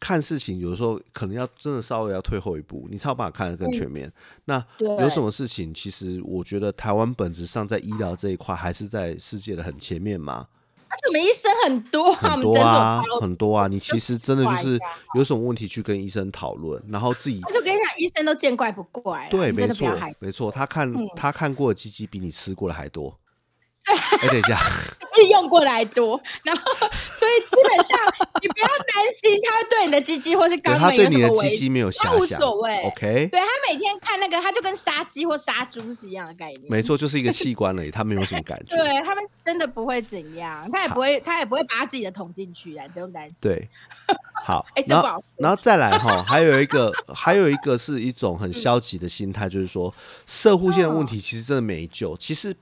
[0.00, 4.12] 看事情，有的时候可能要真的稍微要退后一步，你才有办法看得更全面。
[4.44, 10.46] 那有什么事情，其实我觉得台湾本质上在医疗这一块还是在世界的很前面嘛，
[10.88, 13.66] 而且我们医生很多啊，很多啊，很多啊。
[13.66, 14.78] 你其实真的就是
[15.14, 23.18] 有什么问题去跟医生讨论，然后自己我跟你讲，医生都见怪不怪啦，对，你没错没错，他看嗯他看过的鸡鸡比你吃过的还多。
[24.22, 24.58] 哎，等一下，
[25.16, 26.62] 利用过来多，然后
[27.12, 27.98] 所以基本上
[28.42, 36.62] 你不要担心他会对你的鸡鸡或是肛门对你的有什么危鸡鸡没有他无遐想所谓，OK，对他每天看那个，他就跟杀鸡或杀猪是一样的概念。
[36.68, 38.76] 没错，就是一个器官而已，他没有什么感觉。
[38.76, 43.68] 对他们真的不会怎样，他也不会，他也不会把他自己的捅进去啊，你不用担心。，对，
[44.44, 49.92] 好 哎，这然后然后再来哈，还有一个，还有一个是一种很消极的心态，就是说
[50.26, 52.16] 射护线的问题其实真的没救。
[52.16, 52.54] 其实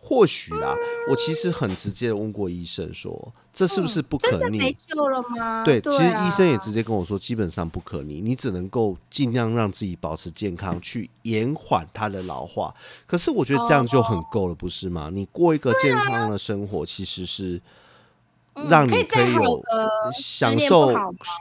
[0.00, 0.74] 或许啦，
[1.10, 4.74] 我其实很直接的问过医生说，这是不是不可逆？
[4.86, 5.62] 救了吗？
[5.64, 12.74] 对，其实啊医生也直接跟我说，基本上不可逆，你只能够尽量让自己保持健康，去延缓它的老化。
[13.06, 15.10] 可是我觉得这样就很够了，不是吗？
[15.12, 17.60] 你过一个健康的生活，其实是
[18.54, 19.62] 嗯让你可以有
[20.14, 20.94] 享受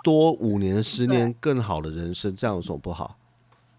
[0.04, 3.15] 多五年、十年更好的人生，这样有什么不好？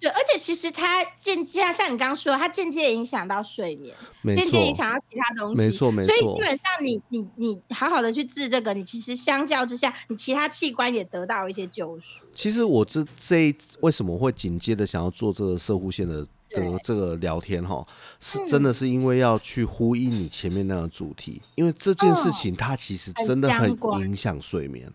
[0.00, 12.22] 对，而且其实它间接啊，像你刚刚说，它间接影响到睡眠，没间接影错，响到其他东西，没错没错所以基本上你你你好好的去治这个，你其实相较之下，你其他器官也得到一些救赎。
[12.34, 17.84] 其实我这这一为什么会紧接着想要做这个射护线的这个对这个聊天哈，
[18.20, 24.88] 是嗯真的是因为要去呼应你前面那个主题，因为这件事哦情它其实真的很影响睡眠。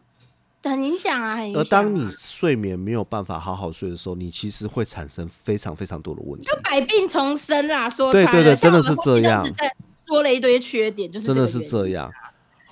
[0.71, 1.61] 很影响啊，很影响、啊。
[1.61, 6.55] 而当你睡眠没有办法好好睡的时候，你其实会产生非常非常多的问题就。
[6.63, 9.45] 百病丛生啦，说对对对真的是这样
[10.07, 11.47] 说了一堆缺点，就是真的。
[11.47, 12.11] 是这样。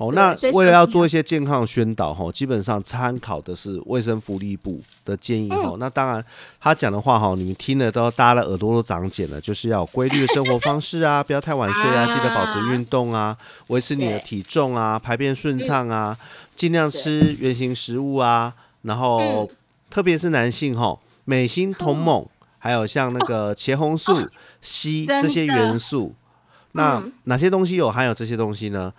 [0.01, 5.63] 好，对那为了要做一些健康的宣导哈，基本上参考的是卫生福利部的建议嗯。
[5.63, 5.75] 哈。
[5.77, 6.25] 那当然，
[6.59, 13.37] 他讲的话哈，你们听了都大家的耳朵都长茧了，就是要规律的生活方式啊， 不要太晚睡啊，记得保持运动啊，
[13.67, 16.17] 维持你的体重啊，排便顺畅啊，
[16.55, 19.49] 尽量吃原形食物啊，然后嗯。
[19.91, 22.25] 特别是男性哈，镁、锌、铜、锰，
[22.57, 24.13] 还有像那个茄红素、
[24.63, 26.15] 硒真这些元素。
[26.71, 27.11] 那嗯。
[27.25, 28.93] 哪些东西有含有这些东西呢？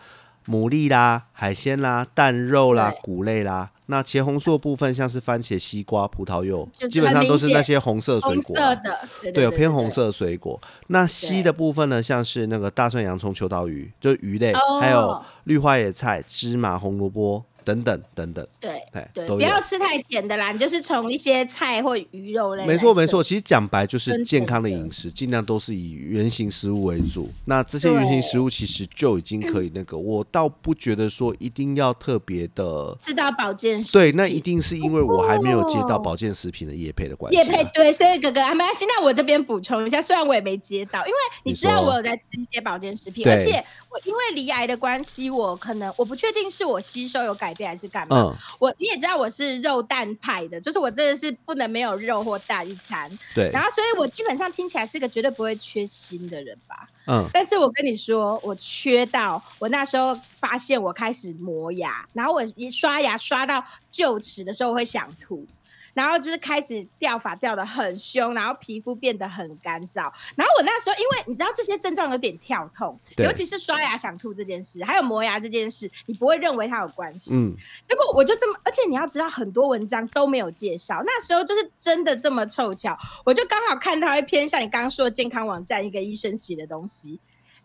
[0.46, 3.70] 牡蛎啦、海鲜啦、蛋肉啦对、谷类啦。
[3.87, 8.74] 那茄红素的部分，像是番茄、西瓜、葡萄柚，基本上都是那些红色水果啊。
[8.74, 9.90] 色的，对对，有对偏红。
[9.92, 10.59] 色的水果。
[10.87, 18.46] 那西的部分呢，像是那个大蒜、洋葱、秋刀鱼，就是鱼类，还有哦绿花野菜、芝麻、红萝卜等等等等。
[18.61, 22.66] 对哎，对，不要吃太甜的啦，你就是从一些菜或鱼肉类。
[22.66, 23.22] 没错没错，。
[23.22, 27.31] 其实讲白就是健康的饮食，尽量都是以原形食物为主。
[27.44, 32.94] 那这些原形食物其实就已经可以那个， 我倒不觉得说一定要特别的。
[32.98, 37.42] 吃到保健食对，那一定是因为我还没有接到哦保健食品的业配的关系啊。
[37.42, 38.85] 叶配对，所以哥哥啊，没关系。
[38.87, 48.17] 那我这边补充一下，虽然我也没接到，因为你知道我有在吃一些保健食品，而且我因为离癌的关系，我可能我不确定是我吸收有改变还是干嘛。
[48.17, 53.11] 嗯，我你也知道我是肉蛋派的，就是我真的是不能没有肉或蛋一餐。
[53.35, 56.88] 对，然后，所以我基本上听起来是个绝对不会缺锌的人吧。
[57.07, 65.45] 嗯，但是我跟你说，我缺到我那时候发现我开始磨牙，然后我一刷牙刷到臼齿的时候我会想吐，
[65.94, 70.02] 然后就是开始掉发掉的很凶，然后皮肤变得很干燥。
[70.35, 77.35] 然后我那时候因为你知道这些症状有点跳痛，尤其是刷牙想吐这件事，还有磨牙这件事，你不会认为它有关系。
[77.35, 81.02] 嗯，结果我就这么，而且你要知道，很多文章都没有介绍。
[81.05, 87.18] 那时候就是真的这么凑巧，我就刚好看到一篇像你刚刚说的健康网站一个医生写的东西，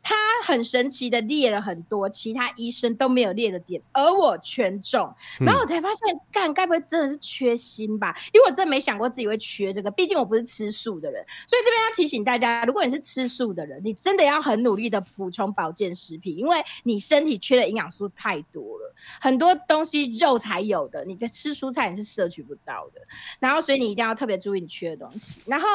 [0.07, 5.13] 他很神奇的列了很多其他医生都没有列的点，而我全中。
[5.37, 8.17] 然后我才发现，干该不会真的是缺锌吧？
[8.31, 11.21] 因为我真的没想过自己会缺这个，毕竟我不是吃素的人。
[11.45, 23.01] 所以这边要提醒大家，如果你是吃素的人，你真的要很努力的补充保健食品，因为你身体缺的营养素太多了，很多东西肉才有的，你在吃蔬菜你是摄取不到的。
[23.41, 25.41] 然后，所以你一定要特别注意你缺的东西。
[25.45, 25.67] 然后。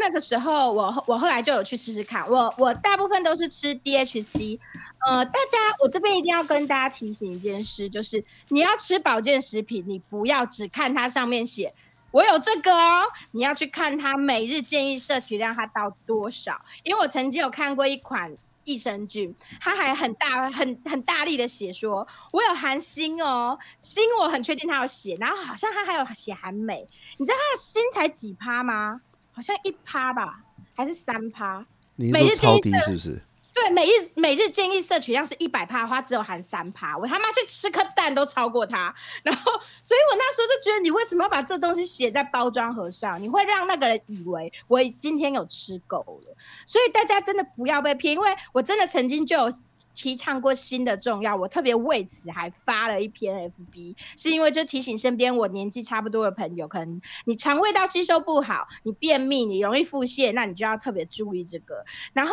[0.00, 4.58] 那个时候我我后来就有去试试看，我我大部分都是吃 DHC。
[5.06, 11.72] 呃，大家我这边一定要跟大家提醒一件事，就是你要吃保健食品，你不要只看它上面写
[12.10, 16.60] 我有这个哦，你要去看它每日建议摄取量它到多少。
[16.82, 18.36] 因为我曾经有看过一款。
[18.64, 26.86] 益生菌，它还很大很很大力的写说，我有含锌哦，锌我很确定他有写，然后好像他还有写含镁，
[27.16, 29.00] 你知道他的锌才几趴吗？
[29.32, 30.40] 好像一趴吧，
[30.74, 31.64] 还是三趴？
[31.96, 33.22] 你说超低是不是？
[33.52, 36.96] 对，每日每日建议摄取量是一百帕的话，只有含三趴。
[36.96, 43.20] 我他妈去吃颗蛋都超过它，然后，所以我那时候就觉得，你为什么要把这东西写在包装盒上？
[43.22, 46.36] 你会让那个人以为我今天有吃够了。
[46.64, 49.52] 所以大家真的不要被骗，因为我真的曾经就有。
[50.00, 61.84] 提倡过新的重要，我特别为此还发了一篇 FB，是因为就提醒身边我年纪差不多的朋友，可能你肠胃道吸收不好，你便秘，你容易腹泻，那你就要特别注意这个。
[62.14, 62.32] 然后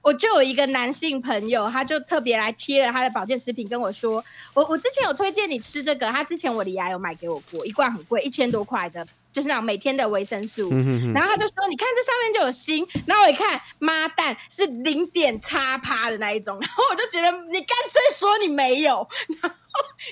[0.00, 9.04] 我就有一个男性朋友，他就特别来贴了他的保健食品，跟我说，我我之前有推荐你吃这个，他之前我李牙有买给我过，一罐很贵，一千多块的。
[9.38, 10.68] 就是那种每天的维生素，
[11.14, 16.58] 然后他就说：“你看这上面就有锌。”然后我一看，妈蛋，是零点叉趴的那一种。
[16.60, 19.08] 然后我就觉得你干脆说你没有，
[19.40, 19.50] 然后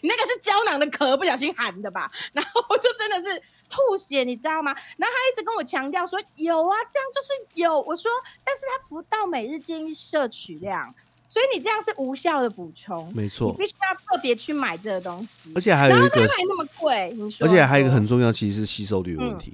[0.01, 2.09] 你那个是胶囊的壳不小心含的吧？
[2.33, 4.73] 然后我就真的是吐血，你知道吗？
[4.97, 8.09] 然后他一直跟我强调说：“有啊，这样就是有。”我说
[8.47, 10.95] ：“但是他不到每日建议摄取量。”
[11.29, 19.53] 所以你这样是无效的补充，没错，你必须要特别去买这个东西，而且还有一个，还那么贵，你说，而且还有一个很重要，其实是吸收率的问题。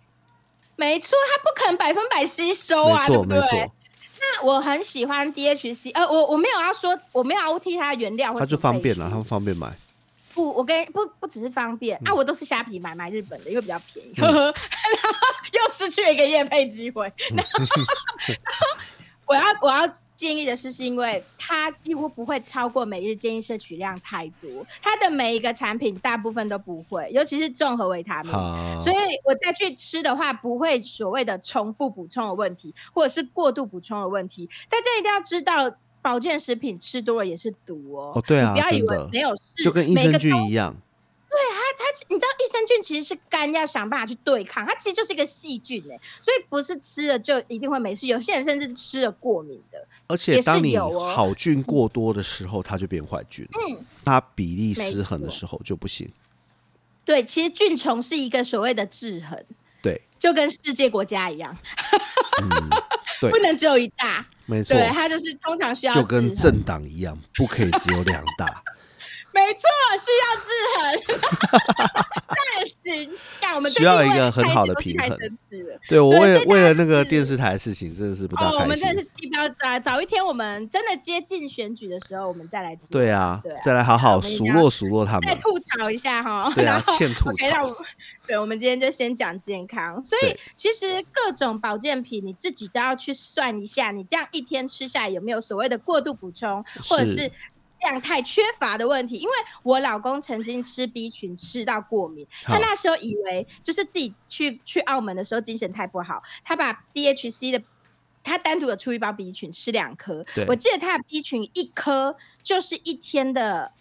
[0.77, 3.71] 没错，它不可能百分百吸收啊，对不对？
[4.21, 9.73] 那我很喜欢 DHC，呃，我我没有要说，我没有要替它原料，它就方便了，它方便买。
[10.35, 14.13] 不，我跟不不只是方便啊，我都是虾皮买，买日本的，因为比较便宜。
[14.21, 18.77] 然后又失去了一个夜配机会， 然后
[19.27, 19.95] 我要我要。
[20.23, 28.33] 建议的是，是因为它几乎不会超过每日建议摄取量太多，它的每一个产品大部分都不会，尤其是综合维他命，
[28.81, 34.49] 所以我再去吃的话，不会所谓的重复补充的问题，或者是过度补充的问题。
[34.69, 38.13] 大家一定要知道，保健食品吃多了也是毒哦。
[38.15, 40.77] 哦，对啊，不要以为没有事，就跟益生菌一样。
[41.83, 49.87] 对它，它你知道益生菌其实是肝要想办法去对抗，它其实就是一个细菌哎，所以不是吃了就一定会没事，有些人甚至吃了过敏的。
[50.07, 53.47] 而且当你好菌过多的时候，它就变坏菌。
[53.69, 56.11] 嗯，它比例失衡的时候就不行。
[57.05, 59.45] 对，其实菌虫是一个所谓的制衡，
[59.83, 61.57] 对，就跟世界国家一样，
[63.21, 68.63] 对，不能只有一大，没错，对，它就是通常需要就跟政党一样，不可以只有两大。
[69.35, 69.67] 没错，
[69.99, 71.89] 需要制衡，
[72.29, 73.11] 那也行。
[73.41, 75.19] 看，我们需要一个很好的平衡。
[75.89, 78.61] 对我为为了那个电视台的事情，真的是不大开心。
[78.61, 82.91] 我们真的是目标早早一天，我们真的接近选举的时候，我们再来做。
[82.93, 86.53] 对啊，再来好好数落数落他们，再吐槽一下哈。
[86.55, 87.75] 对啊，欠吐槽。
[88.27, 90.03] 对，我们今天就先讲健康。
[90.05, 97.31] 所以其实各种保健品，你自己都要去算一下，你这样一天吃下来有没有所谓的过度补充，或者是。
[97.85, 107.63] 量太缺乏的问题，因为我老公曾经吃 B 群吃到过敏，他那时候以为就是自己去去澳门的时候精神太不好，他把 DHC 的
[108.23, 113.73] 他单独的出一包 B 群吃两颗，我记得他的 B 群一颗就是一天的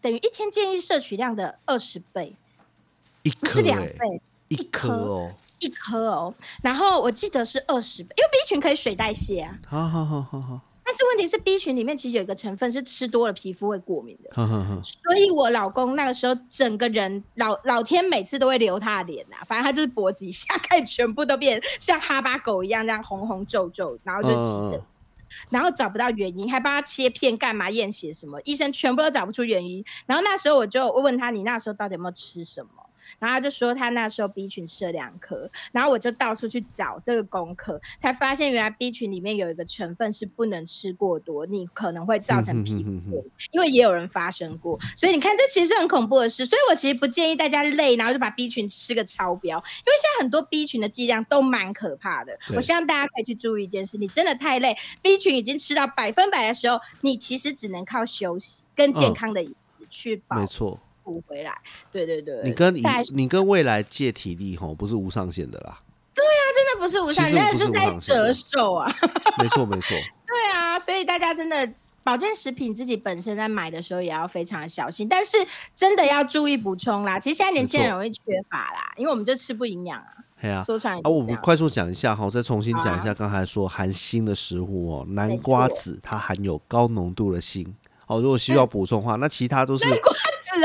[0.00, 2.36] 等于一天建议摄取量的二十倍，
[3.22, 10.60] 一颗是两倍，一颗哦，一颗哦，然后我记得是二十倍，因为 B 群可以水代谢啊，好好好好好。
[10.92, 14.30] 但是问题是，B 群里面其实有一个成分是吃多了皮肤会过敏的，
[14.84, 24.78] 所以我老公那个时候整个人老老天每次都会留他的脸呐，反正他就是脖子以下看全部都变像哈巴狗一样，这样红红皱皱，然后就起疹，
[25.48, 29.82] 然后找不到原因，还帮他切片干嘛验血什么，医生全部都找不出原因。
[30.04, 32.81] 然后那时候我就问他，你那时候到底有没有吃什么？
[33.18, 60.36] 然后他就说他那时候 B 群吃了两颗，然后我就到处去找这个功课，才发现原来 B 群里面有一个成分是不能吃过多，你可能会造成皮肤过敏，因为也有人发生过，所以你看这其实很恐怖的事，所以我其实不建议大家累，然后就把 B 群吃个超标，因为现在很多 B 群的剂量都蛮可怕的，我希望大家可以去注意一件事，你真的太累，B 群已经吃到百分百的时候，你其实只能靠休息跟健康的饮食去保。
[60.36, 60.78] 没错。
[61.02, 61.56] 补回来，
[61.90, 62.82] 对对对，你跟你
[63.14, 65.80] 你跟未来借体力吼，不是无上限的啦。
[66.14, 68.92] 对啊，真的不是无上限，那就是在折寿啊。
[69.38, 69.88] 没错没错。
[70.26, 71.70] 对啊，所以大家真的
[72.02, 75.36] 保健食品自己本身在买的时候也要非常的小心，但是
[75.74, 77.18] 真的要注意补充啦。
[77.18, 80.06] 其实现在年轻人容易缺乏啦，因为我们就吃不营养啊。
[80.40, 87.64] 对啊、说穿了啊，就是这样我们快速讲一下哈，再重新讲一下刚才说含锌的食物哦，南瓜子它含有高浓度的锌。
[88.08, 89.94] 哦，如果需嗯要补充的话，那其他都是是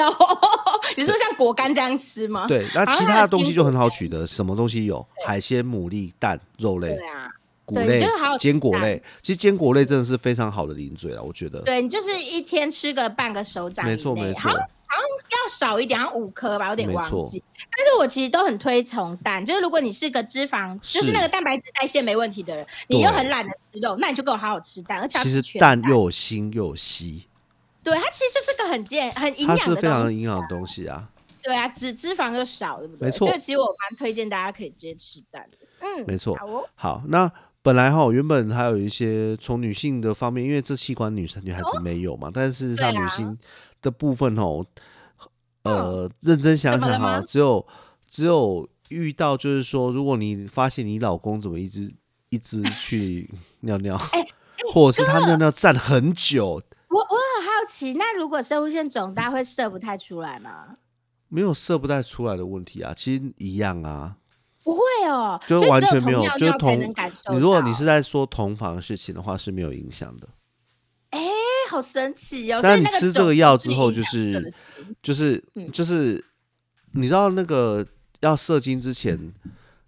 [0.05, 0.13] 哦。
[0.95, 2.47] 你说像果干这样吃吗？
[2.47, 5.05] 对，那其他的东西就很好取得，什么东西有？
[5.25, 7.29] 海鲜、牡蛎、蛋、肉类对、啊，
[7.65, 8.07] 谷类
[8.39, 9.01] 坚果类。
[9.21, 11.59] 其实坚果类真的是非常好的零嘴了，我觉得。
[11.61, 17.43] 对你就是一天吃个半个手掌没错没错好像，要少一点，好像五颗吧，有点忘记。
[17.77, 27.21] 但是我其实都很推崇蛋，就是如果你是个脂肪，就是是那个蛋白质代谢没问题的人，你又很懒得吃肉，那你就给我好好吃蛋，而且其实蛋又有锌又有硒，
[27.89, 31.09] 对它其实就是个很健很营它养的是非常营养的东西啊。
[31.41, 33.07] 对啊，脂脂肪又少，对不对？
[33.07, 35.57] 没错所以其实我蛮推荐大家可以直接吃蛋的。
[35.79, 37.31] 嗯，没错好哦，好，那
[37.61, 43.37] 本来哈原本还有一些从女性的方面，因为这器官女生女孩子没有嘛，但事实上女性
[43.81, 44.65] 的部分哦，
[45.63, 47.65] 呃，认真想想哈，只有
[48.09, 51.89] 只有遇到就是说，如果你发现你老公怎么一直
[52.27, 53.29] 一直去
[53.61, 54.25] 尿尿，哎
[54.73, 56.61] 或者是他尿尿站很久，
[57.67, 60.77] 奇，那如果射物线肿大会射不太出来吗？
[61.29, 64.17] 没有射不太出来的问题啊，其实一样啊。
[64.63, 70.27] 不会哦，就完全没有尿尿就是同你如果你是在说同房的事情的话，是没有影响的。
[71.11, 71.21] 哎、
[71.69, 72.59] 好神奇哦！
[72.61, 74.53] 但是你吃这个药之后，就是
[75.01, 76.23] 就是嗯就是，
[76.91, 77.85] 你知道那个
[78.19, 79.33] 要射精之前，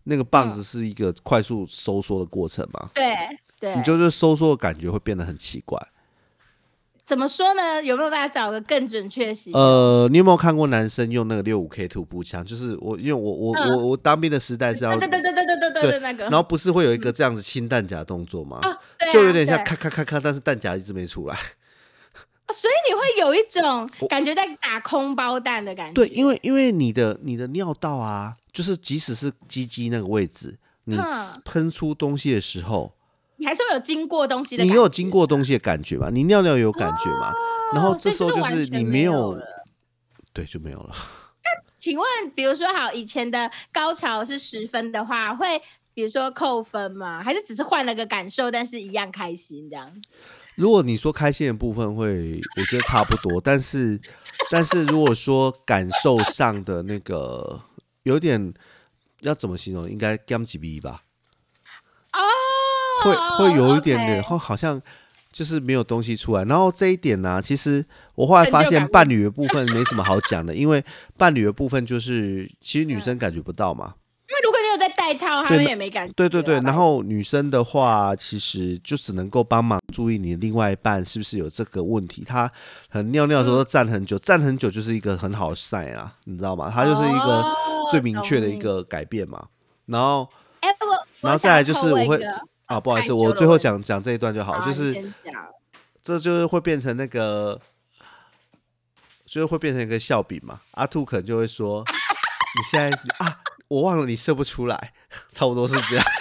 [0.05, 2.89] 那个棒嗯子是一个快速收缩的过程吗？
[2.93, 3.13] 对
[3.59, 5.77] 对，你就是收缩的感觉会变得很奇怪。
[7.09, 7.81] 怎么说呢？
[7.81, 9.51] 有没有办法找个更准确些？
[9.53, 12.45] 呃，你有没有看过男生用那个六五 K 突步枪？
[12.45, 16.25] 就是我，因为我我我我当兵的时代是要，对对对对对对对那个。
[16.25, 18.59] 然后不是会有一个这样子清弹夹动作吗？
[18.61, 18.77] 啊，
[19.11, 21.35] 就有点像咔咔咔咔，但是弹夹一直没出来。
[22.53, 25.93] 所以你会有一种感觉，在打空包弹的感觉。
[25.95, 30.95] 对，因为因为你的你的尿道啊，就是即使是鸡鸡那个位置，你
[31.43, 32.93] 喷出东西的时候。
[33.39, 36.09] 你还是会有经过东西的，你有经过东西的感觉吧？
[36.11, 37.33] 你尿尿有感觉吗？
[37.73, 39.39] 然后这时候就是你没没有有，
[40.33, 40.89] 对，就没有了。
[41.43, 45.61] 那请问，比如说好，以前的高潮是十分的话，会
[45.93, 47.23] 比如说扣分吗？
[47.23, 49.89] 还是只是换了个感受，但是一样开心这样？
[50.55, 53.97] 如果你说开心的部分会，我觉得差不多，但是
[54.51, 57.61] 但是如果说感受上的那个
[58.03, 58.53] 有点
[59.21, 59.89] 要怎么形容？
[59.89, 61.08] 应该 gam 几 b 吧，哦，
[63.03, 64.81] 会会有一点点后好像
[65.31, 66.43] 就是没有东西出来。
[66.45, 67.85] 然后这一点呢、其实
[68.15, 70.83] 我后来发现伴侣的部分没什么好讲的，因为
[71.17, 73.93] 伴侣的部分就是其实女嗯生感觉不到嘛。
[74.29, 76.13] 因为如果你有在戴套，他们也没感觉啊。
[76.15, 82.23] 对对对，然后女生的话，其实就只能够帮忙注意你的另外一半是不是有这个问题。
[82.23, 82.51] 他
[82.89, 86.71] 很尿尿的时候都站很久，站很久就是一个很好的 sign 啊，你知道吗？
[86.71, 87.55] 它就是一个哦
[87.89, 89.43] 最明确的一个改变嘛。
[89.87, 90.29] 然后，
[90.61, 92.23] 哎，我然后再来就是我会
[92.69, 95.11] 啊，不好意思，我最后讲讲这一段就好，就是
[96.03, 97.59] 这就是会变成那个，
[99.25, 100.61] 就是会变成一个笑柄嘛。
[100.71, 104.93] 阿兔可能就会说：“你现在啊，我忘了你射不出来，
[105.31, 106.05] 差不多是这样。”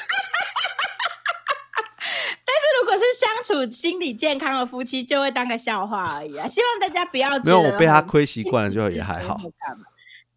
[2.80, 6.46] 如果是相处心理健康的夫妻，就会当个笑话而已啊。
[6.46, 9.38] 希望大家不要没有，我被他很亏习惯了，就也还好。。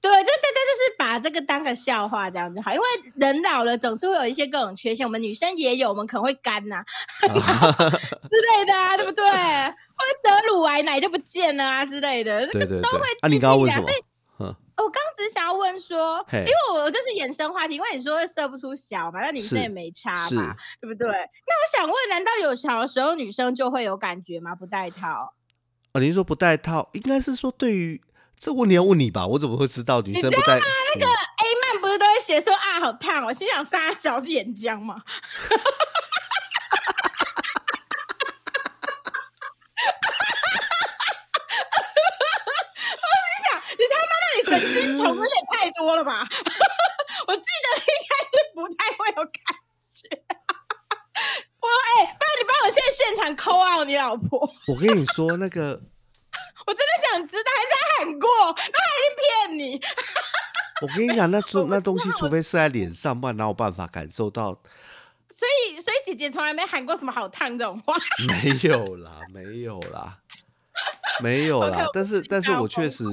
[0.02, 2.86] 对，就大家就是把这个当个笑话这样就好，因为
[3.16, 6.84] 人老了总是会有一些各种缺陷，我们女生也有，我们可能会干呐、
[7.22, 9.24] 之类的啊，对不对？
[9.24, 12.47] 或者得乳癌奶就不见了啊之类的。
[12.47, 12.99] 对对对会。
[13.22, 14.04] 啊，你刚刚问什么所以？
[14.39, 14.47] 嗯，
[14.78, 21.08] 我刚刚只是想要问说，因为我就是衍生话题，因为你说射不出小嘛，那女生也没差是嘛，对不对？
[21.08, 24.56] 那我想问，难道有小的时候女生就会有感觉吗？
[24.56, 25.32] 不戴套？
[25.91, 28.02] 啊，您说不戴套，应该是说对于
[28.42, 29.28] 这问题要问你吧？
[29.28, 30.58] 我怎么会知道女生不戴？
[30.58, 34.96] 那个 A 曼不是都会写说啊好烫哦，我心想撒小是岩浆嘛。
[42.98, 46.26] 我心想，你他妈那你神经虫有点太多了吧？
[47.28, 49.32] 我记得应该是不太会有感
[49.80, 50.10] 觉。
[51.62, 55.80] 我哎、不然你帮我现在现场扣 out 你老婆，我跟你说，那个
[56.72, 59.82] 我真的想知道，还是他喊过，那他一定骗你。
[60.82, 64.54] 我跟你讲，那除那东西除非是在脸上，不然哪有办法感受到？
[65.30, 67.94] 所以，所以姐姐从来没喊过什么好烫这种话。
[68.28, 70.18] 没有啦，没有啦，
[71.22, 71.86] 没有啦。
[71.94, 73.04] 但是，但是我确实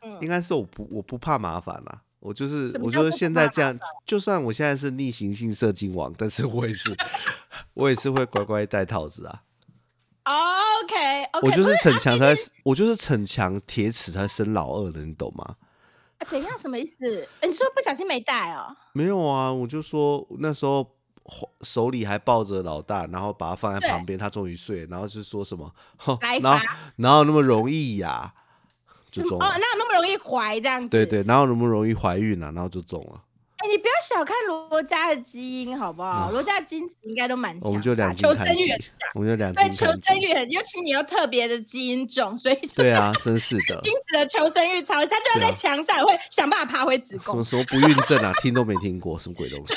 [0.00, 2.00] 嗯应该是我不我不怕麻烦啦。
[2.20, 6.96] 我就是我觉得现在这样，就算我现在是逆行性射精王，但是我也是
[7.74, 9.42] 我也是会乖乖戴套子啊。
[10.82, 15.56] OK，, 我就是逞强才，我就是逞强铁齿才生老二的，你懂吗？
[16.18, 16.58] 啊怎样？
[16.58, 17.04] 什么意思？
[17.40, 18.74] 诶你说不小心没带哦？
[18.92, 20.86] 没有啊，我就说那时候
[21.60, 25.72] 手里还抱着老大，然后把他放在旁边，他终于睡，然后就说什么，
[26.40, 26.66] 然后
[26.96, 28.32] 哪有那么容易呀、
[29.10, 29.46] 就中了。
[29.46, 30.88] 哦，哪有那么容易怀这样子？
[30.88, 32.50] 对对，哪有那么容易怀孕啊？
[32.52, 33.20] 然后就中了。
[34.02, 36.30] 小看罗家的基因好不好？
[36.30, 39.86] 罗家的基因应该都蛮强吧，嗯我们就两斤求生欲很强，我们就两对，求。
[40.02, 43.80] 生欲很，尤其你又特别的基因种，所以就对啊，真是的。
[43.82, 47.44] 精子的求生欲超，他就要在墙上会想办法爬回子宫什么。
[47.44, 49.74] 什么不孕症啊，听都没听过，什么鬼东西？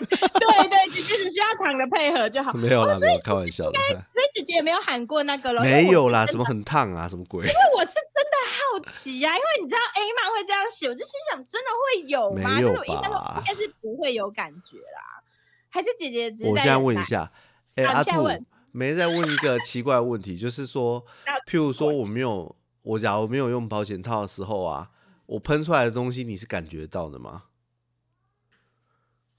[0.00, 0.08] 对
[0.68, 2.52] 对，姐姐只需要躺的配合就好。
[2.52, 3.78] 没有啦，没有开玩笑的。
[4.10, 7.46] 所以姐姐也没有喊过那个咯，因为没有啦，什么很烫啊，什么鬼？
[7.46, 12.56] 因为我是真的好奇呀、因为你知道 A 漫会这样写，我就心想真的会有吗？
[12.56, 15.22] 没有但是我印象中吧应该是不会有感觉啦，
[15.68, 17.30] 还是姐姐只是我现在问一下，
[17.76, 18.28] 哎，阿兔
[18.72, 21.04] 没在问一个奇怪的问题， 就是说，
[21.46, 24.90] 譬如说我没有，我假如没有用保险套的时候啊，
[25.26, 27.44] 我喷出来的东西你是感觉到的吗？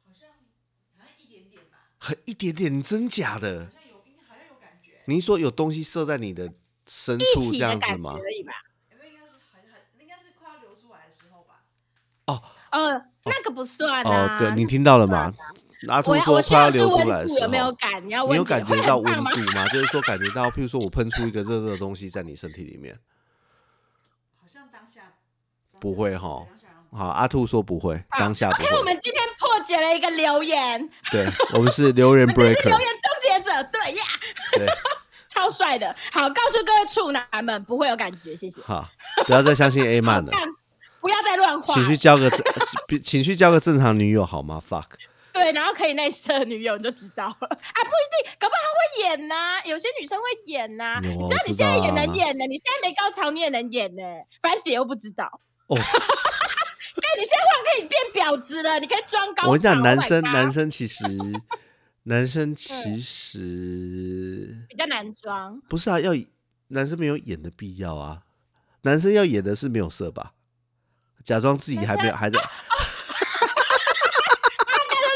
[0.08, 0.30] 好像
[0.98, 3.72] 好像一点点吧，很一点点，真假的好？
[3.72, 3.98] 像有
[4.28, 6.54] 好像有感觉，你说有东西射在你的
[6.86, 8.14] 深处这样子吗？
[8.14, 8.54] 可以吧。
[8.92, 11.64] 有没有应该是好像应该是快要流出来的时候吧？
[12.28, 12.40] 哦
[12.70, 12.92] 呃，
[13.24, 15.34] 那个不算哦啊。，对你听到了吗？
[15.88, 18.08] 阿兔我要说快要流出温来的时度有没有候，感？
[18.08, 19.14] 你要你有感觉到温？
[19.16, 19.22] 度
[19.56, 19.68] 吗？
[19.70, 23.00] 就是说感觉到，譬如说我喷出一个热热的东西在你身体里面，
[24.40, 25.14] 好像当下
[25.80, 26.46] 不会哈
[26.96, 28.84] 好，阿兔说不会，好当下不 OK，我会。
[28.86, 34.04] 们今天破解了一个留言，对，我们是留言 这是留 breaker，言终结者，对呀
[34.54, 34.68] 对，
[35.28, 35.94] 超帅的。
[36.12, 38.62] 好，告诉各位处男们，不会有感觉，谢谢。
[38.62, 38.88] 好，
[39.26, 40.32] 不要再相信 A 好曼了，
[41.02, 41.86] 不要再乱花请。
[41.88, 42.40] 去交个正，
[43.04, 44.86] 请去交个正常女友好吗？fuck，
[45.34, 54.02] 对，然后可以内射女友，你就知道了啊，不一定，搞不好她会演呐、有些女生会演呐、有你知道你现在也能啊演呢，你现在没高潮你也能演呢，
[54.42, 55.42] 反正姐又不知道。
[55.68, 55.84] 哦，对，
[57.18, 59.48] 你现在忽然可以变婊子了，你可以装高。
[59.48, 61.04] 我跟你讲，男 Oh 生男生其实，
[62.04, 65.60] 男生其实比较难装。
[65.70, 66.14] 不是啊，要
[66.70, 68.22] 男生没有演的必要啊，
[68.82, 70.34] 男生要演的是没有色吧，
[71.24, 72.46] 假装自己还没有还在， 都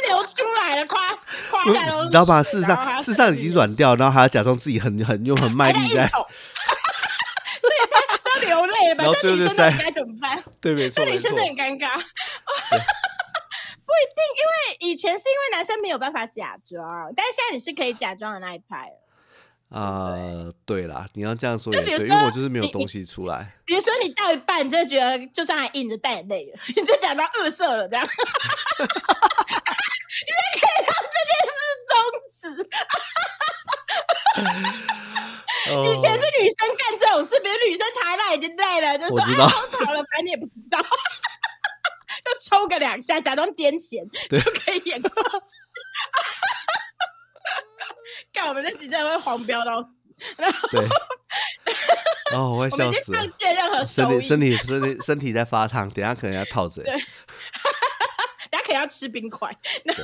[0.07, 1.15] 流出来了，夸
[1.51, 2.41] 夸不下都你知道吧？
[2.43, 9.03] 事实上，事实上已经软掉，然后还要假装自己很很用很卖力在， 所以他都流泪了吧？
[9.03, 10.38] 然后最后就塞该怎么办？
[10.61, 11.97] 对，没错没错这女生，真的很尴尬。
[13.89, 18.93] 不一定，因为以前是因为男生没有办法假装，但是现在你是可以假装的那一派了。
[19.69, 20.13] 啊，
[20.65, 28.09] 对啦，你要这样说也对，因为我就是没有你东西出来，比如说你到一半，你真的觉得就算还硬着带眼泪了，你就假装恶色了，这样，你
[30.25, 31.95] 就可以让这件事终
[32.41, 32.69] 止。
[35.69, 39.47] 以前是女生干这种事，比如女生躺在那已经累了，就说哎我知道。
[39.49, 40.79] 高潮了，反正你也不知道，
[42.25, 45.53] 就抽个两下，假装癫痫就可以演过去。
[48.33, 50.81] 看我们这集真的会黄标到死，然后对，
[52.33, 53.19] 哦，我会笑死了。
[53.19, 53.29] 放。
[53.37, 56.83] 弃了任何身体身体身体身体在发烫，等下可能要套嘴。
[56.83, 56.93] 对。
[58.51, 59.55] 大家可能要吃冰块。
[59.83, 60.03] 然后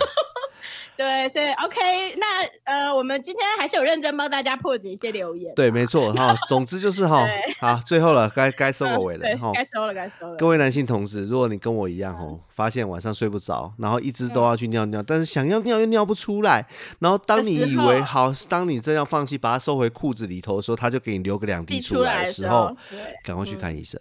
[0.98, 2.26] 对，所以 OK，那
[2.64, 5.54] 呃，我们今天还是有认真帮大家破解一些留言。
[5.56, 6.36] 对，没错哈。
[6.48, 7.26] 总之就是哈，
[7.60, 9.52] 好，最后了，该该收尾了对哈。
[9.54, 10.36] 该收了，该收了。
[10.38, 16.66] 各位男性同志，如果你跟我一样哦，发现晚上睡不着，然后一直都要去尿尿，但是想要尿又尿不出来，
[17.00, 22.76] 然后当你以为候好，当你正要放弃把它收回裤子里头的时候，他就给你留个两滴滴出出来来的时候
[23.24, 24.00] 赶快去看医生。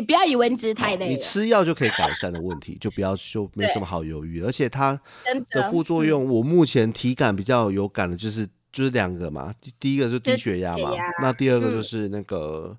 [0.00, 4.42] 你不要以为你只是太好你累了，吃药就可以改善的问题，就不要就没什么好犹豫。
[4.42, 4.98] 而且它
[5.50, 5.70] 的。
[5.70, 10.90] 副作用，我目前体感比较有感的就是就是两个嘛，第第一个就是低血压嘛
[11.20, 12.76] 那第二个就嗯是那个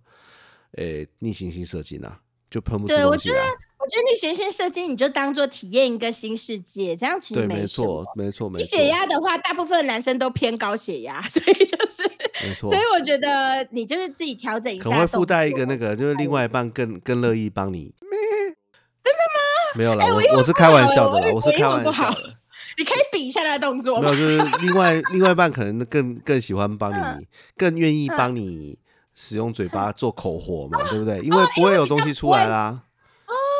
[0.73, 2.19] 诶逆行性射精啊，
[2.49, 3.45] 就喷不出对我觉东西来。
[3.83, 8.05] 我觉得你学线射精，你就当做体验一个新世界，这样其实对，没错，。
[8.15, 12.03] 没错，没低错，血压的话，大部分男生都偏高血压， 所以就是，
[12.43, 12.81] 没错所以。
[12.93, 14.83] 我觉得你就是自己调整一下。
[14.83, 17.93] 可能会附带一个那个，就是另外一半更更乐意帮你。
[19.03, 19.41] 真的吗？
[19.75, 22.35] 没有啦，哎我我我是开玩笑的啦，我我是开玩笑的。
[22.77, 24.19] 你可以比一下那个动作没有，吗？
[24.19, 27.27] 就是另外另外一半可能更更喜欢帮嗯你，
[27.57, 28.77] 更愿意帮你
[29.15, 31.19] 使用嘴巴做口活嘛，对不对？
[31.19, 32.79] 因为不会有东西出来啦，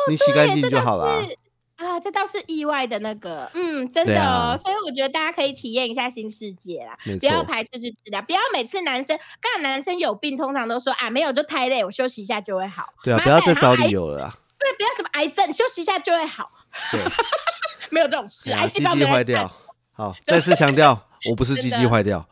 [0.08, 1.20] 你洗干净就好啦。
[1.22, 1.36] 是
[1.76, 4.56] 啊，这倒是意外的那个，嗯，真的、哦。
[4.56, 12.92] 所以我觉得大家可以体验一下新世界啦，不要，排斥去治疗，不要每次男生，刚好男生有病，通常都说啊没有就太累，我休息一下就会好。
[13.02, 14.38] 对啊，不要再找理由了啦。
[14.58, 16.52] 对，不要什么癌症，休息一下就会好，
[16.92, 17.00] 对，
[17.90, 19.50] 没有这种事，癌细胞没坏掉。
[19.92, 22.24] 好，再次强调，我不是鸡鸡坏掉。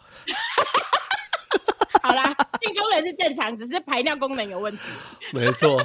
[2.04, 2.24] 好啦，
[2.62, 4.82] 性功能是正常，只是排尿功能有问题。
[5.34, 5.76] 没错，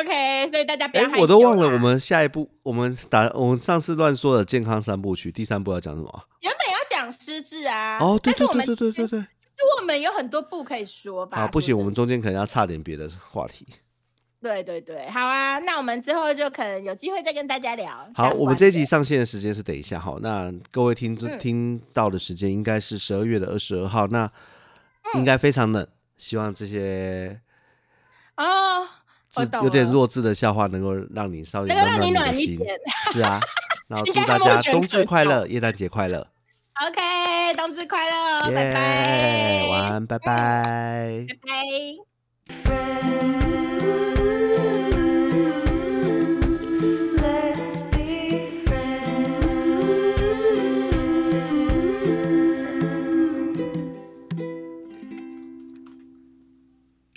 [0.00, 6.24] OK，所以大家不要我都忘了我们下一步，我们打我们上次乱说的健康三部曲，第三部要讲什么啊？
[6.40, 9.20] 原本要讲失智啊，哦，对对对对对对对。
[9.20, 11.38] 其实我们有很多部可以说吧。
[11.38, 13.66] 啊，不行，我们中间可能要差点别的话题。
[14.42, 18.06] 对对对，好啊，那我们之后就可能有机会再跟大家聊。
[18.14, 24.24] 好，我们这一集上线的时间是等一下，好，那各位听听到的时间应该是十二月的二十二号，那
[25.14, 25.86] 嗯应该非常冷，
[26.18, 27.40] 希望这些
[28.36, 28.86] 哦，
[29.62, 32.56] 有点弱智的笑话能够让你稍微能够让你暖心。
[32.56, 32.78] 暖一点。
[33.12, 33.40] 是啊，
[33.88, 36.26] 然后祝大家冬至快乐，耶诞节快乐
[36.86, 38.16] ，OK，冬至快乐，
[38.46, 41.26] 哦拜耶拜，晚安，拜拜。
[41.28, 41.36] 拜
[42.54, 44.33] 拜。